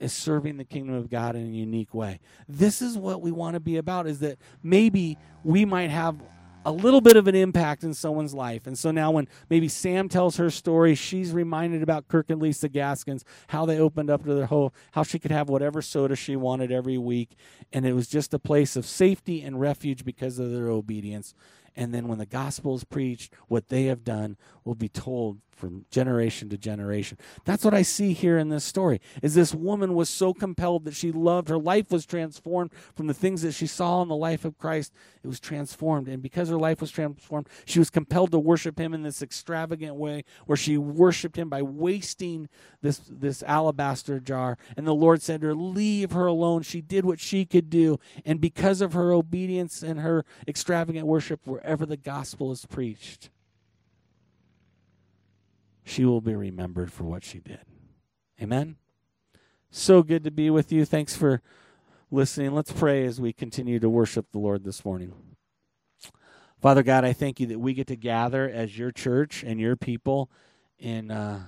is 0.00 0.12
serving 0.12 0.56
the 0.56 0.64
kingdom 0.64 0.94
of 0.94 1.10
God 1.10 1.36
in 1.36 1.46
a 1.46 1.50
unique 1.50 1.94
way. 1.94 2.20
This 2.48 2.82
is 2.82 2.96
what 2.96 3.20
we 3.20 3.30
want 3.30 3.54
to 3.54 3.60
be 3.60 3.76
about 3.76 4.06
is 4.06 4.18
that 4.20 4.38
maybe 4.62 5.18
we 5.44 5.64
might 5.64 5.90
have 5.90 6.16
a 6.64 6.72
little 6.72 7.00
bit 7.00 7.16
of 7.16 7.26
an 7.26 7.34
impact 7.34 7.84
in 7.84 7.94
someone's 7.94 8.34
life. 8.34 8.66
And 8.66 8.78
so 8.78 8.90
now 8.90 9.10
when 9.12 9.28
maybe 9.48 9.68
Sam 9.68 10.08
tells 10.08 10.36
her 10.36 10.50
story, 10.50 10.94
she's 10.94 11.32
reminded 11.32 11.82
about 11.82 12.08
Kirk 12.08 12.28
and 12.28 12.40
Lisa 12.40 12.68
Gaskins, 12.68 13.24
how 13.48 13.64
they 13.64 13.78
opened 13.78 14.10
up 14.10 14.24
to 14.24 14.34
their 14.34 14.46
home, 14.46 14.70
how 14.92 15.02
she 15.02 15.18
could 15.18 15.30
have 15.30 15.48
whatever 15.48 15.80
soda 15.80 16.16
she 16.16 16.36
wanted 16.36 16.70
every 16.70 16.98
week. 16.98 17.36
And 17.72 17.86
it 17.86 17.94
was 17.94 18.08
just 18.08 18.34
a 18.34 18.38
place 18.38 18.76
of 18.76 18.84
safety 18.84 19.42
and 19.42 19.60
refuge 19.60 20.04
because 20.04 20.38
of 20.38 20.50
their 20.50 20.68
obedience. 20.68 21.34
And 21.76 21.94
then 21.94 22.08
when 22.08 22.18
the 22.18 22.26
gospel 22.26 22.74
is 22.74 22.84
preached, 22.84 23.32
what 23.48 23.68
they 23.68 23.84
have 23.84 24.04
done 24.04 24.36
will 24.64 24.74
be 24.74 24.88
told 24.88 25.38
from 25.60 25.84
generation 25.90 26.48
to 26.48 26.58
generation. 26.58 27.18
That's 27.44 27.64
what 27.64 27.74
I 27.74 27.82
see 27.82 28.14
here 28.14 28.38
in 28.38 28.48
this 28.48 28.64
story. 28.64 29.00
Is 29.22 29.34
this 29.34 29.54
woman 29.54 29.94
was 29.94 30.08
so 30.08 30.32
compelled 30.32 30.84
that 30.86 30.94
she 30.94 31.12
loved 31.12 31.48
her 31.48 31.58
life 31.58 31.90
was 31.90 32.06
transformed 32.06 32.72
from 32.94 33.06
the 33.06 33.14
things 33.14 33.42
that 33.42 33.52
she 33.52 33.66
saw 33.66 34.02
in 34.02 34.08
the 34.08 34.16
life 34.16 34.44
of 34.44 34.58
Christ. 34.58 34.92
It 35.22 35.28
was 35.28 35.38
transformed 35.38 36.08
and 36.08 36.22
because 36.22 36.48
her 36.48 36.56
life 36.56 36.80
was 36.80 36.90
transformed, 36.90 37.48
she 37.66 37.78
was 37.78 37.90
compelled 37.90 38.32
to 38.32 38.38
worship 38.38 38.78
him 38.78 38.94
in 38.94 39.02
this 39.02 39.22
extravagant 39.22 39.96
way 39.96 40.24
where 40.46 40.56
she 40.56 40.78
worshiped 40.78 41.36
him 41.36 41.48
by 41.48 41.62
wasting 41.62 42.48
this 42.80 43.00
this 43.08 43.42
alabaster 43.42 44.18
jar. 44.18 44.56
And 44.76 44.86
the 44.86 44.94
Lord 44.94 45.20
said 45.20 45.42
to 45.42 45.48
her, 45.48 45.54
"Leave 45.54 46.12
her 46.12 46.26
alone. 46.26 46.62
She 46.62 46.80
did 46.80 47.04
what 47.04 47.20
she 47.20 47.44
could 47.44 47.68
do." 47.68 47.98
And 48.24 48.40
because 48.40 48.80
of 48.80 48.94
her 48.94 49.12
obedience 49.12 49.82
and 49.82 50.00
her 50.00 50.24
extravagant 50.48 51.06
worship 51.06 51.46
wherever 51.46 51.84
the 51.84 51.98
gospel 51.98 52.50
is 52.50 52.64
preached, 52.64 53.28
she 55.90 56.04
will 56.04 56.20
be 56.20 56.34
remembered 56.34 56.92
for 56.92 57.04
what 57.04 57.24
she 57.24 57.40
did. 57.40 57.60
Amen. 58.40 58.76
So 59.70 60.02
good 60.02 60.24
to 60.24 60.30
be 60.30 60.48
with 60.48 60.70
you. 60.72 60.84
Thanks 60.84 61.16
for 61.16 61.42
listening. 62.10 62.54
Let's 62.54 62.72
pray 62.72 63.04
as 63.04 63.20
we 63.20 63.32
continue 63.32 63.80
to 63.80 63.88
worship 63.88 64.26
the 64.30 64.38
Lord 64.38 64.64
this 64.64 64.84
morning. 64.84 65.12
Father 66.60 66.82
God, 66.82 67.04
I 67.04 67.12
thank 67.12 67.40
you 67.40 67.46
that 67.48 67.58
we 67.58 67.74
get 67.74 67.88
to 67.88 67.96
gather 67.96 68.48
as 68.48 68.78
your 68.78 68.92
church 68.92 69.42
and 69.42 69.58
your 69.58 69.76
people 69.76 70.30
in 70.78 71.10
uh, 71.10 71.40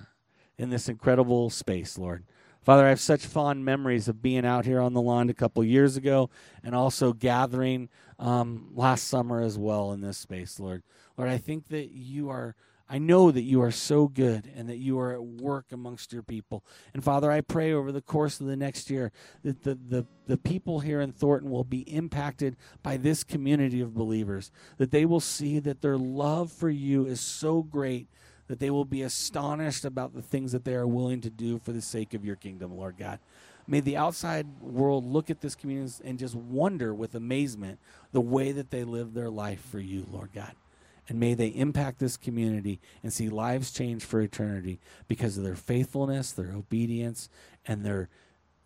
in 0.59 0.71
this 0.71 0.89
incredible 0.89 1.51
space, 1.51 1.97
Lord. 1.97 2.25
Father, 2.63 2.87
I 2.87 2.91
have 2.91 3.01
such 3.01 3.27
fond 3.27 3.65
memories 3.65 4.09
of 4.09 4.23
being 4.23 4.47
out 4.47 4.65
here 4.65 4.81
on 4.81 4.93
the 4.93 5.03
lawn 5.03 5.31
a 5.31 5.35
couple 5.35 5.65
years 5.65 5.97
ago 5.97 6.31
and 6.63 6.75
also 6.75 7.13
gathering 7.13 7.89
um, 8.19 8.71
last 8.75 9.09
summer 9.09 9.41
as 9.41 9.59
well 9.59 9.93
in 9.93 10.01
this 10.01 10.19
space, 10.19 10.61
Lord. 10.61 10.83
Lord, 11.17 11.29
I 11.29 11.39
think 11.39 11.69
that 11.69 11.91
you 11.91 12.29
are 12.31 12.55
I 12.93 12.99
know 12.99 13.31
that 13.31 13.41
you 13.41 13.63
are 13.63 13.71
so 13.71 14.07
good 14.07 14.53
and 14.55 14.69
that 14.69 14.77
you 14.77 14.99
are 14.99 15.15
at 15.15 15.25
work 15.25 15.73
amongst 15.73 16.13
your 16.13 16.23
people. 16.23 16.63
And 16.93 17.03
Father, 17.03 17.33
I 17.33 17.41
pray 17.41 17.73
over 17.73 17.91
the 17.91 18.03
course 18.03 18.39
of 18.39 18.47
the 18.47 18.55
next 18.55 18.91
year 18.91 19.13
that 19.45 19.63
the, 19.63 19.79
the, 19.89 20.07
the 20.27 20.37
people 20.37 20.81
here 20.81 21.01
in 21.01 21.11
Thornton 21.11 21.51
will 21.51 21.65
be 21.65 21.91
impacted 21.91 22.55
by 22.83 22.99
this 22.99 23.25
community 23.25 23.81
of 23.81 23.95
believers, 23.95 24.53
that 24.77 24.91
they 24.91 25.07
will 25.07 25.21
see 25.21 25.59
that 25.61 25.81
their 25.81 25.97
love 25.97 26.53
for 26.53 26.69
you 26.69 27.07
is 27.07 27.19
so 27.19 27.63
great 27.63 28.09
that 28.49 28.59
they 28.59 28.69
will 28.69 28.85
be 28.85 29.01
astonished 29.01 29.87
about 29.87 30.13
the 30.13 30.21
things 30.21 30.53
that 30.53 30.67
they 30.67 30.75
are 30.75 30.87
willing 30.87 31.23
to 31.23 31.31
do 31.31 31.59
for 31.59 31.73
the 31.73 31.81
sake 31.81 32.13
of 32.13 32.27
your 32.27 32.37
kingdom, 32.37 32.77
Lord 32.77 32.99
God. 32.99 33.21
May 33.67 33.81
the 33.81 33.97
outside 33.97 34.47
world 34.61 35.07
look 35.07 35.31
at 35.31 35.41
this 35.41 35.55
community 35.55 35.95
and 36.05 36.19
just 36.19 36.35
wonder 36.35 36.93
with 36.93 37.15
amazement 37.15 37.79
the 38.13 38.21
way 38.21 38.53
that 38.53 38.71
they 38.71 38.85
live 38.85 39.15
their 39.15 39.31
life 39.31 39.65
for 39.71 39.79
you, 39.79 40.05
Lord 40.11 40.35
God. 40.35 40.53
And 41.13 41.21
may 41.21 41.35
they 41.35 41.49
impact 41.49 41.99
this 41.99 42.17
community 42.17 42.81
and 43.03 43.13
see 43.13 43.29
lives 43.29 43.71
change 43.71 44.03
for 44.03 44.23
eternity 44.23 44.81
because 45.09 45.37
of 45.37 45.45
their 45.45 45.55
faithfulness, 45.55 46.33
their 46.33 46.53
obedience, 46.53 47.29
and 47.67 47.85
their, 47.85 48.09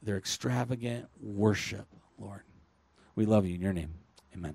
their 0.00 0.16
extravagant 0.16 1.08
worship, 1.20 1.88
Lord. 2.16 2.42
We 3.16 3.26
love 3.26 3.46
you 3.46 3.56
in 3.56 3.60
your 3.60 3.72
name. 3.72 3.94
Amen. 4.32 4.54